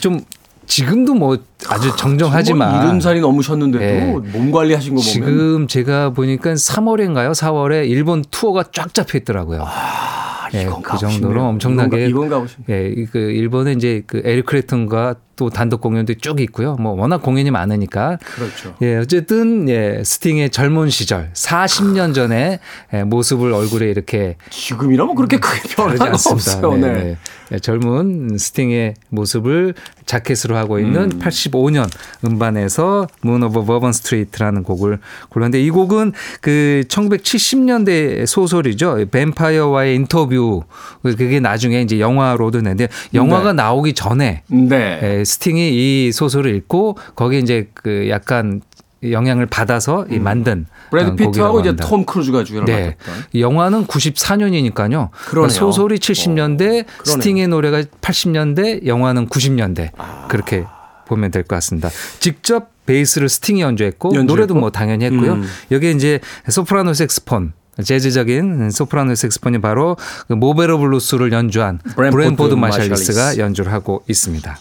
좀 0.00 0.20
지금도 0.66 1.14
뭐 1.14 1.38
아주 1.68 1.94
정정하지만 1.96 2.72
뭐 2.74 2.82
일흔 2.84 3.00
살이 3.00 3.20
넘으셨는데도 3.20 3.84
예. 3.84 4.12
몸 4.32 4.50
관리하신 4.50 4.94
거 4.94 5.00
보면 5.00 5.02
지금 5.02 5.66
제가 5.68 6.10
보니까 6.10 6.54
3월인가요? 6.54 7.32
4월에 7.32 7.88
일본 7.88 8.22
투어가 8.30 8.64
쫙 8.72 8.92
잡혀 8.92 9.18
있더라고요. 9.18 9.64
아, 9.66 10.48
예, 10.54 10.62
이건 10.62 10.82
그. 10.82 10.98
정도로 10.98 11.42
엄청나게 11.44 12.06
이건, 12.08 12.28
가- 12.28 12.36
이건. 12.38 12.48
예, 12.70 12.88
이그 12.96 13.18
일본에 13.18 13.72
이제 13.72 14.02
그 14.06 14.20
에릭 14.24 14.46
클랩튼과 14.46 15.16
또 15.36 15.50
단독 15.50 15.82
공연도 15.82 16.14
쭉 16.14 16.40
있고요. 16.40 16.76
뭐 16.76 16.92
워낙 16.92 17.22
공연이 17.22 17.50
많으니까. 17.50 18.18
그렇죠. 18.22 18.74
예, 18.80 18.96
어쨌든 18.96 19.68
예, 19.68 20.02
스팅의 20.02 20.50
젊은 20.50 20.88
시절 20.88 21.30
40년 21.34 22.14
전에 22.14 22.58
예, 22.94 23.04
모습을 23.04 23.52
얼굴에 23.52 23.90
이렇게 23.90 24.36
지금이라면 24.50 25.14
그렇게 25.14 25.38
크게 25.38 25.68
변화가 25.74 26.06
않습니다. 26.06 26.52
없어요. 26.52 26.76
네, 26.76 26.92
네. 26.92 27.02
네. 27.02 27.16
예, 27.52 27.58
젊은 27.58 28.38
스팅의 28.38 28.94
모습을 29.10 29.74
자켓으로 30.06 30.56
하고 30.56 30.78
있는 30.78 31.10
음. 31.12 31.18
85년 31.18 31.88
음반에서 32.24 33.06
Moon 33.24 33.42
Over 33.42 33.66
Bourbon 33.66 33.90
Street라는 33.90 34.62
곡을 34.62 34.98
골랐는데 35.28 35.62
이 35.62 35.70
곡은 35.70 36.12
그 36.40 36.82
1970년대 36.88 38.24
소설이죠. 38.26 39.06
뱀파이어와의 39.10 39.94
인터뷰 39.96 40.62
그게 41.02 41.40
나중에 41.40 41.82
이제 41.82 42.00
영화로도 42.00 42.62
냈는데 42.62 42.88
영화가 43.14 43.52
네. 43.52 43.56
나오기 43.56 43.92
전에 43.92 44.42
네. 44.48 45.24
예, 45.26 45.30
스팅이 45.30 46.06
이 46.06 46.12
소설을 46.12 46.54
읽고 46.54 46.96
거기에 47.16 47.40
이제 47.40 47.68
그 47.74 48.08
약간 48.08 48.60
영향을 49.02 49.46
받아서 49.46 50.06
이 50.10 50.18
만든 50.18 50.52
음. 50.52 50.66
브래드 50.90 51.10
어, 51.10 51.16
피트하고 51.16 51.60
이제. 51.60 51.76
톰 51.76 52.04
크루즈가 52.06 52.44
주연을 52.44 52.64
네. 52.66 52.96
맡았던. 53.04 53.24
이 53.32 53.40
영화는 53.42 53.86
94년이니까요. 53.86 55.10
그러네요. 55.28 55.48
소설이 55.50 55.96
70년대, 55.98 56.84
어. 56.84 57.04
스팅의 57.04 57.48
노래가 57.48 57.82
80년대, 58.00 58.86
영화는 58.86 59.28
90년대. 59.28 59.90
그렇게 60.28 60.64
보면 61.06 61.30
될 61.30 61.42
것 61.42 61.56
같습니다. 61.56 61.88
직접 62.20 62.70
베이스를 62.86 63.28
스팅이 63.28 63.60
연주했고 63.62 64.08
연주했고? 64.08 64.26
노래도 64.32 64.54
뭐 64.54 64.70
당연히 64.70 65.04
했고요. 65.06 65.34
음. 65.34 65.44
여기에 65.70 65.90
이제 65.92 66.20
소프라노 66.48 66.94
색스폰 66.94 67.52
재즈적인 67.82 68.70
소프라노 68.70 69.14
색스폰이 69.14 69.60
바로 69.60 69.96
그 70.28 70.32
Mo' 70.32 70.47
Better 70.47 70.78
Blues를 70.78 71.32
연주한 71.32 71.78
브랜포드 71.78 72.10
브랜포드 72.16 72.54
마샬리스. 72.54 72.90
마샬리스가 72.90 73.38
연주를 73.38 73.72
하고 73.72 74.02
있습니다. 74.08 74.58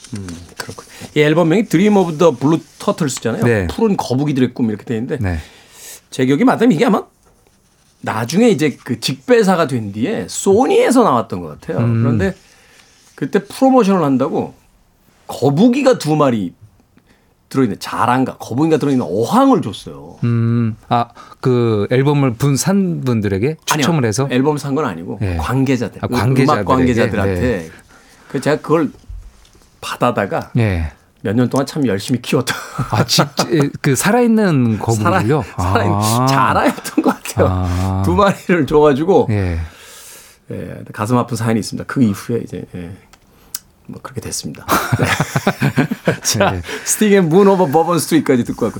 그렇군. 0.58 0.86
이 1.15 1.19
앨범명이 1.21 1.65
Dream 1.65 1.95
of 1.95 2.17
the 2.17 2.31
Blue 2.31 2.60
Turtles잖아요. 2.79 3.43
네. 3.43 3.67
푸른 3.67 3.95
거북이들의 3.95 4.54
꿈 4.54 4.69
이렇게 4.69 4.84
돼 4.84 4.95
있는데 4.95 5.17
네. 5.17 5.39
제 6.10 6.25
기억이 6.25 6.43
맞다면 6.43 6.73
이게 6.73 6.86
아마 6.86 7.04
나중에 8.01 8.49
이제 8.49 8.78
그 8.84 8.99
직배사가 8.99 9.67
된 9.67 9.91
뒤에 9.91 10.28
소니에서 10.30 11.04
나왔던 11.04 11.41
것 11.41 11.60
같아요. 11.60 11.84
음. 11.84 12.04
그런데 12.04 12.36
그때 13.15 13.39
프로모션을 13.43 14.04
한다고 14.04 14.54
거북이가 15.28 15.97
두 15.97 16.15
마리 16.15 16.54
들어있는 17.49 17.77
자란가 17.79 18.38
거북이가 18.38 18.77
들어있는 18.77 19.05
어항을 19.08 19.62
줬어요. 19.62 20.17
음, 20.23 20.75
아, 20.89 21.10
그 21.41 21.88
앨범을 21.91 22.34
분 22.34 22.55
산 22.58 23.01
분들에게 23.01 23.58
추첨을 23.65 23.99
아니요. 23.99 24.08
해서 24.08 24.27
앨범 24.31 24.58
산 24.58 24.75
건 24.75 24.86
아니고 24.86 25.19
예. 25.21 25.38
관계자들, 25.38 25.99
아, 26.03 26.08
그 26.08 26.13
관계자들에게. 26.15 26.62
음악 26.63 26.65
관계자들한테 26.77 27.41
네. 27.41 27.69
그 28.29 28.41
제가 28.41 28.62
그걸 28.62 28.89
받아다가 29.81 30.51
예. 30.58 30.91
몇년 31.21 31.49
동안 31.49 31.65
참 31.65 31.86
열심히 31.88 32.21
키웠다. 32.21 32.53
아, 32.91 33.03
직, 33.05 33.25
그 33.81 33.95
살아있는 33.95 34.79
거북이요? 34.79 35.43
살아, 35.58 36.01
살아 36.01 36.25
자라였던 36.27 37.03
것 37.03 37.23
같아요. 37.23 37.47
아. 37.49 38.01
두 38.05 38.13
마리를 38.15 38.65
줘가지고 38.67 39.27
예. 39.31 39.60
예, 40.51 40.84
가슴 40.93 41.17
아픈 41.17 41.36
사연이 41.38 41.60
있습니다. 41.60 41.86
그 41.88 42.03
이후에 42.03 42.41
이제 42.43 42.63
예, 42.75 42.91
뭐 43.88 44.00
그렇게 44.02 44.21
됐습니다. 44.21 44.65
네. 45.00 46.13
자, 46.21 46.52
네. 46.52 46.62
스팅의 46.84 47.21
문 47.21 47.48
오버 47.48 47.67
버번 47.67 48.00
스트리트까지 48.00 48.43
듣고 48.43 48.65
왔고. 48.65 48.80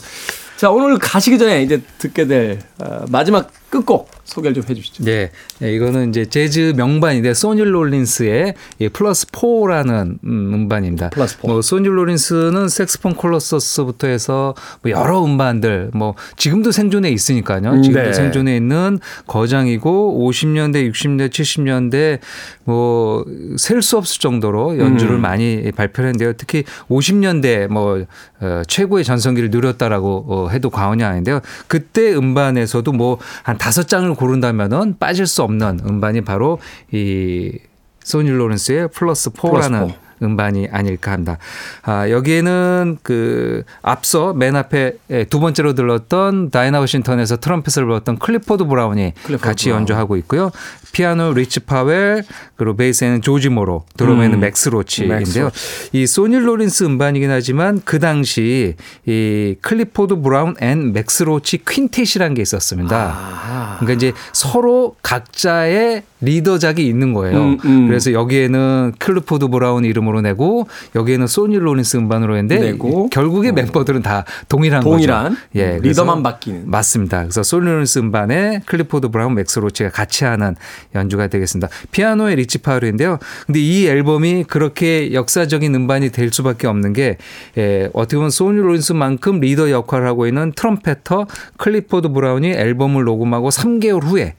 자, 0.58 0.70
오늘 0.70 0.98
가시기 0.98 1.38
전에 1.38 1.64
이제 1.64 1.82
듣게 1.98 2.26
될 2.28 2.60
어, 2.80 3.06
마지막 3.10 3.52
끝곡 3.76 4.10
소개를 4.24 4.56
좀 4.56 4.64
해주시죠. 4.70 5.04
예, 5.08 5.32
예, 5.62 5.74
이거는 5.74 6.10
이제 6.10 6.26
재즈 6.26 6.74
명반인데 6.76 7.34
소니 7.34 7.62
롤린스의 7.64 8.54
이 8.80 8.90
플러스 8.90 9.26
4라는 9.28 10.18
음, 10.24 10.54
음반입니다. 10.54 11.10
Plus 11.10 11.38
Four. 11.38 11.48
뭐 11.48 11.62
소니 11.62 11.88
롤린스는 11.88 12.70
Saxophone 12.70 13.16
Colossus부터 13.16 14.08
해서 14.08 14.56
뭐 14.82 14.92
여러 14.92 15.24
음반들 15.24 15.92
뭐 15.94 16.16
지금도 16.38 16.72
생존해 16.72 17.10
있으니까요. 17.10 17.82
지금도 17.82 18.02
네. 18.08 18.14
생존해 18.14 18.56
있는 18.56 19.00
거장이고 19.28 20.32
50년대, 20.32 20.90
60년대, 20.92 21.30
70년대 21.30 22.20
뭐 22.64 23.26
셀 23.58 23.82
수 23.82 23.98
없을 23.98 24.20
정도로 24.20 24.80
연주를 24.80 25.16
음. 25.16 25.22
많이 25.22 25.72
발표했는데요. 25.76 26.34
특히 26.34 26.64
50년대 26.90 27.68
뭐 27.68 28.06
어, 28.42 28.62
최고의 28.68 29.04
전성기를 29.04 29.50
누렸다라고 29.50 30.26
어, 30.28 30.50
해도 30.50 30.70
과언이 30.70 31.04
아닌데요. 31.04 31.40
그때 31.68 32.14
음반에서도 32.16 32.92
뭐 32.92 33.29
한 33.29 33.58
다섯 33.66 33.88
장을 33.88 34.14
고른다면은 34.14 35.00
빠질 35.00 35.26
수 35.26 35.42
없는 35.42 35.80
음반이 35.90 36.22
바로 36.22 36.60
이 36.92 37.58
소니 38.04 38.30
로렌스의 38.30 38.90
플러스 38.90 39.32
4라는 39.32 39.88
플러스 39.88 39.96
음반이 40.22 40.70
아닐까 40.72 41.12
합니다. 41.12 41.38
아, 41.84 42.10
여기에는 42.10 42.98
그 43.04 43.64
앞서 43.82 44.34
맨 44.34 44.56
앞에 44.56 44.94
두 45.30 45.40
번째로 45.40 45.74
들었던 45.74 46.52
다이나 46.52 46.80
워싱턴에서 46.80 47.38
트럼펫을 47.38 47.86
불렀던 47.86 48.20
클리포드 48.20 48.66
브라운이 48.66 49.14
클리포드 49.24 49.44
같이 49.44 49.66
브라운. 49.66 49.82
연주하고 49.82 50.16
있고요. 50.18 50.52
피아노 50.94 51.34
리치 51.34 51.60
파웰 51.62 52.24
그리고 52.56 52.78
베이스에는 52.78 53.22
조지 53.22 53.50
모로 53.50 53.84
드럼에는 53.98 54.36
음, 54.36 54.40
맥스 54.40 54.70
로치인데요. 54.70 55.46
맥스 55.46 55.90
이 55.92 56.08
소니 56.08 56.38
롤린스 56.38 56.86
음반이긴 56.86 57.30
하지만 57.30 57.82
그 57.84 58.00
당시 58.00 58.76
이 59.06 59.56
클리포드 59.62 60.22
브라운 60.22 60.56
and 60.62 60.94
맥스 60.94 61.24
로치 61.24 61.58
퀸텟이라는 61.66 62.36
게 62.36 62.42
있었습니다. 62.42 63.14
아, 63.14 63.78
그러니까 63.80 63.94
이제 63.96 64.14
서로 64.32 64.96
각자의 65.02 66.04
리더작이 66.26 66.86
있는 66.86 67.14
거예요. 67.14 67.38
음, 67.42 67.58
음. 67.66 67.88
그래서 67.88 68.12
여기에는 68.12 68.94
클리포드 69.00 69.48
브라운 69.48 69.86
이름으로 69.86 70.22
내고 70.22 70.68
여기에는 70.96 71.28
소니 71.28 71.58
롤린스 71.58 71.98
음반으로 71.98 72.36
했는데 72.38 72.60
내고. 72.72 73.08
결국에 73.10 73.52
멤버들은 73.52 74.02
다 74.02 74.26
동일한, 74.50 74.82
동일한 74.82 75.24
거죠. 75.30 75.38
예, 75.56 75.80
리더만 75.82 76.24
바뀌는. 76.24 76.64
맞습니다. 76.70 77.22
그래서 77.22 77.44
소니 77.44 77.66
롤린스 77.70 78.00
음반에 78.00 78.62
클리포드 78.66 79.10
브라운 79.10 79.36
맥스 79.36 79.60
로치가 79.60 79.90
같이 79.90 80.26
하는 80.26 80.56
연주가 80.94 81.28
되겠습니다. 81.28 81.70
피아노의 81.92 82.36
리치 82.36 82.58
파웰인데요. 82.60 83.20
근데 83.46 83.60
이 83.60 83.88
앨범이 83.88 84.46
그렇게 84.48 85.14
역사적인 85.14 85.74
음반이 85.76 86.10
될 86.12 86.32
수밖에 86.32 86.68
없는 86.68 86.94
게 86.94 87.18
예, 87.58 87.90
어떻게 87.94 88.18
보면 88.18 88.30
소니 88.32 88.58
롤린스만큼 88.60 89.40
리더 89.40 89.70
역할을 89.70 90.08
하고 90.08 90.28
있는 90.28 90.52
trumpeter 90.56 91.28
클리포드 91.58 92.10
브라운이 92.10 92.50
앨범을 92.52 93.04
녹음하고 93.04 93.50
3개월 93.50 94.04
후에 94.04 94.34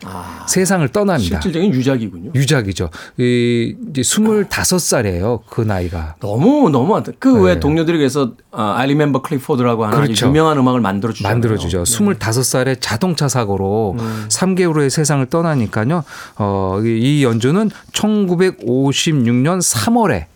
세상을 0.49 0.87
떠납니다. 0.89 1.41
실질적인 1.41 1.73
유작이군요. 1.77 2.31
유작이죠. 2.35 2.91
이 3.19 3.75
이제 3.91 4.03
25살이에요. 4.03 5.41
그 5.49 5.61
나이가. 5.63 6.15
너무 6.21 6.69
너무 6.71 7.01
그 7.19 7.37
왜 7.37 7.55
네. 7.55 7.61
동료들이 7.61 7.99
그래서 7.99 8.33
어, 8.51 8.63
I 8.63 8.85
Remember 8.85 9.23
Clifford라고 9.27 9.85
하는 9.85 9.97
그렇죠. 9.99 10.27
유명한 10.29 10.59
음악을 10.59 10.81
만들어 10.81 11.13
주죠. 11.13 11.29
만들어 11.29 11.57
주죠. 11.57 11.83
25살에 11.83 12.79
자동차 12.81 13.29
사고로 13.29 13.97
음. 13.99 14.27
3개월 14.29 14.77
후에 14.77 14.89
세상을 14.89 15.25
떠나니까요. 15.27 16.05
어, 16.39 16.81
이- 16.85 17.19
이 17.21 17.25
연주는 17.25 17.71
1956년 17.93 19.61
3월에 19.61 20.13
예, 20.13 20.27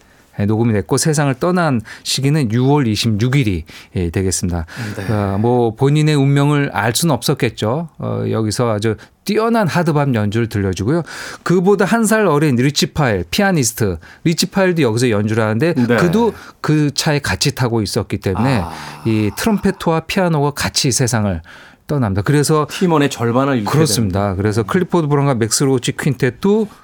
녹음이 0.47 0.72
됐고 0.72 0.97
세상을 0.97 1.33
떠난 1.35 1.81
시기는 2.03 2.49
6월 2.49 2.91
26일이 2.91 3.64
예, 3.97 4.11
되겠습니다. 4.11 4.64
어, 5.11 5.39
뭐 5.39 5.74
본인의 5.74 6.14
운명을 6.14 6.70
알 6.72 6.95
수는 6.95 7.14
없었겠죠. 7.14 7.89
어, 7.99 8.24
여기서 8.31 8.70
아주 8.72 8.97
뛰어난 9.24 9.68
하드밤 9.68 10.14
연주를 10.14 10.49
들려주고요. 10.49 11.03
그보다 11.43 11.85
한 11.85 12.05
살 12.05 12.26
어린 12.26 12.57
리치 12.57 12.87
파웰 12.87 13.24
피아니스트 13.31 13.99
리치 14.24 14.46
파웰도 14.46 14.82
여기서 14.83 15.11
연주를 15.11 15.43
하는데 15.45 15.74
네. 15.74 15.97
그도 15.97 16.33
그 16.61 16.91
차에 16.93 17.18
같이 17.20 17.55
타고 17.55 17.83
있었기 17.83 18.18
때문에 18.18 18.61
아. 18.64 18.72
이 19.05 19.31
트럼펫과 19.37 20.01
피아노가 20.07 20.51
같이 20.53 20.91
세상을 20.91 21.43
떠납니다. 21.87 22.22
그래서 22.22 22.66
팀원의 22.70 23.11
절반을 23.11 23.59
잃게 23.59 23.70
그렇습니다. 23.70 24.35
그래서 24.37 24.62
클리포드 24.62 25.09
브라운과 25.09 25.35
맥스 25.35 25.64
로치 25.64 25.93
퀸텟도 25.93 26.66
흐- 26.68 26.80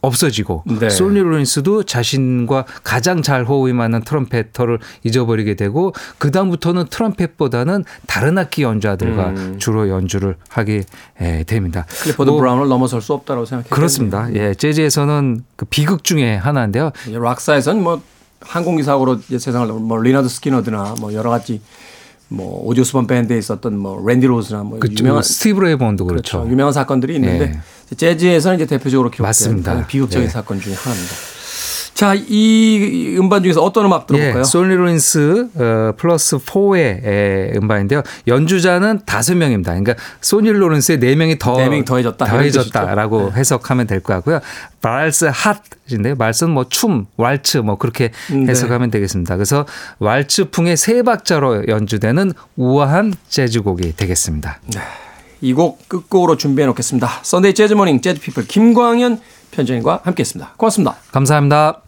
없어지고 0.00 0.64
네. 0.66 0.88
소니 0.88 1.20
롤린스도 1.20 1.84
자신과 1.84 2.64
가장 2.82 3.22
잘 3.22 3.44
호흡이 3.44 3.72
맞는 3.72 4.02
trumpeter를 4.02 4.78
잃어버리게 5.04 5.54
되고 5.54 5.92
그 6.18 6.30
다음부터는 6.30 6.86
트럼펫보다는 6.90 7.84
다른 8.06 8.38
악기 8.38 8.62
연주자들과 8.62 9.28
음. 9.28 9.56
주로 9.58 9.88
연주를 9.88 10.36
하게 10.48 10.84
예, 11.20 11.44
됩니다. 11.44 11.86
클리포드 12.02 12.30
뭐 12.30 12.38
브라운을 12.40 12.68
넘어설 12.68 13.02
수 13.02 13.12
없다고 13.12 13.44
생각해요. 13.44 13.70
그렇습니다. 13.70 14.32
예, 14.34 14.54
재즈에서는 14.54 15.44
그 15.56 15.64
비극 15.66 16.04
중에 16.04 16.36
하나인데요. 16.36 16.92
락사에서는 17.12 17.82
뭐 17.82 18.00
항공기 18.40 18.82
사고로 18.82 19.18
세상을 19.18 19.66
뭐 19.74 19.98
리나드 19.98 20.28
스키너드나 20.28 20.96
뭐 20.98 21.12
여러 21.12 21.30
가지 21.30 21.60
뭐 22.30 22.64
수반 22.84 23.06
밴드에 23.06 23.36
있었던 23.36 23.76
뭐 23.76 24.02
랜디 24.06 24.26
로즈나 24.26 24.62
뭐 24.62 24.77
그 24.77 24.88
유명한 24.98 25.22
스티비 25.22 25.60
레이 25.60 25.77
본도 25.77 26.06
그렇죠. 26.06 26.38
그렇죠. 26.38 26.50
유명한 26.50 26.72
사건들이 26.72 27.16
있는데 27.16 27.60
예. 27.92 27.94
재즈에서는 27.94 28.56
이제 28.56 28.66
대표적으로. 28.66 29.10
가장 29.10 29.86
비극적인 29.86 30.26
예. 30.26 30.30
사건 30.30 30.60
중에 30.60 30.74
하나입니다. 30.74 31.29
자, 32.00 32.14
이 32.14 33.14
음반 33.18 33.42
중에서 33.42 33.62
어떤 33.62 33.84
음악 33.84 34.06
들어볼까요? 34.06 34.38
예, 34.38 34.42
솔리 34.42 34.74
로렌스 34.74 35.48
어, 35.54 35.92
플러스 35.98 36.38
4의 36.38 37.04
에, 37.04 37.52
음반인데요. 37.56 38.02
연주자는 38.26 39.00
다섯 39.04 39.34
명입니다. 39.36 39.72
그러니까 39.72 40.02
소니 40.22 40.50
로렌스의 40.50 40.98
네 40.98 41.14
명이 41.14 41.38
더네 41.38 41.68
명이 41.68 41.84
더해졌다. 41.84 42.24
이런 42.24 42.38
더해졌다라고. 42.38 43.32
네. 43.34 43.38
해석하면 43.40 43.86
될 43.86 44.00
것 44.00 44.14
같고요. 44.14 44.40
발스 44.80 45.30
핫인데 45.30 46.14
발스는 46.14 46.54
뭐 46.54 46.64
춤, 46.70 47.04
왈츠 47.18 47.58
뭐 47.58 47.76
그렇게 47.76 48.12
음, 48.30 48.46
네. 48.46 48.52
해석하면 48.52 48.90
되겠습니다. 48.90 49.36
그래서 49.36 49.66
왈츠풍의 49.98 50.78
세 50.78 51.02
박자로 51.02 51.68
연주되는 51.68 52.32
우아한 52.56 53.12
재즈곡이 53.28 53.96
되겠습니다. 53.96 54.58
이 55.42 55.53
곡 55.53 55.86
끝곡으로 55.86 56.38
준비해 56.38 56.64
놓겠습니다. 56.68 57.10
Sunday 57.24 57.52
Jazz 57.52 57.74
Morning 57.74 58.00
재즈 58.00 58.22
피플 58.22 58.46
김광현 58.46 59.20
편집인과 59.50 60.00
함께했습니다. 60.04 60.54
고맙습니다. 60.56 60.96
감사합니다. 61.12 61.82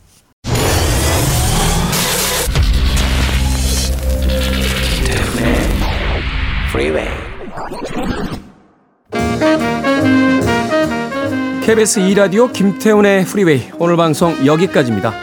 KBS 11.64 12.00
2라디오 12.00 12.52
김태훈의 12.52 13.24
프리웨이 13.24 13.70
오늘 13.78 13.96
방송 13.96 14.34
여기까지입니다. 14.44 15.14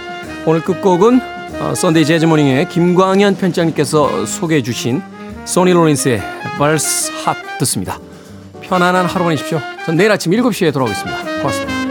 오늘 0.46 0.62
끝곡은 0.62 1.20
어, 1.60 1.76
Sunday 1.76 2.06
Jazz 2.06 2.26
Morning의 2.28 2.70
김광현 2.70 3.36
편집장님께서 3.36 4.26
소개해 4.26 4.64
주신 4.64 5.02
소니 5.44 5.74
로렌스의 5.74 6.22
발스 6.58 7.12
핫 7.26 7.36
듣습니다. 7.60 8.00
편안한 8.62 9.06
하루 9.06 9.26
보내십시오. 9.26 9.60
전 9.86 9.98
내일 9.98 10.12
아침 10.12 10.32
7시에 10.32 10.72
돌아오겠습니다. 10.72 11.42
고맙습니다. 11.42 11.89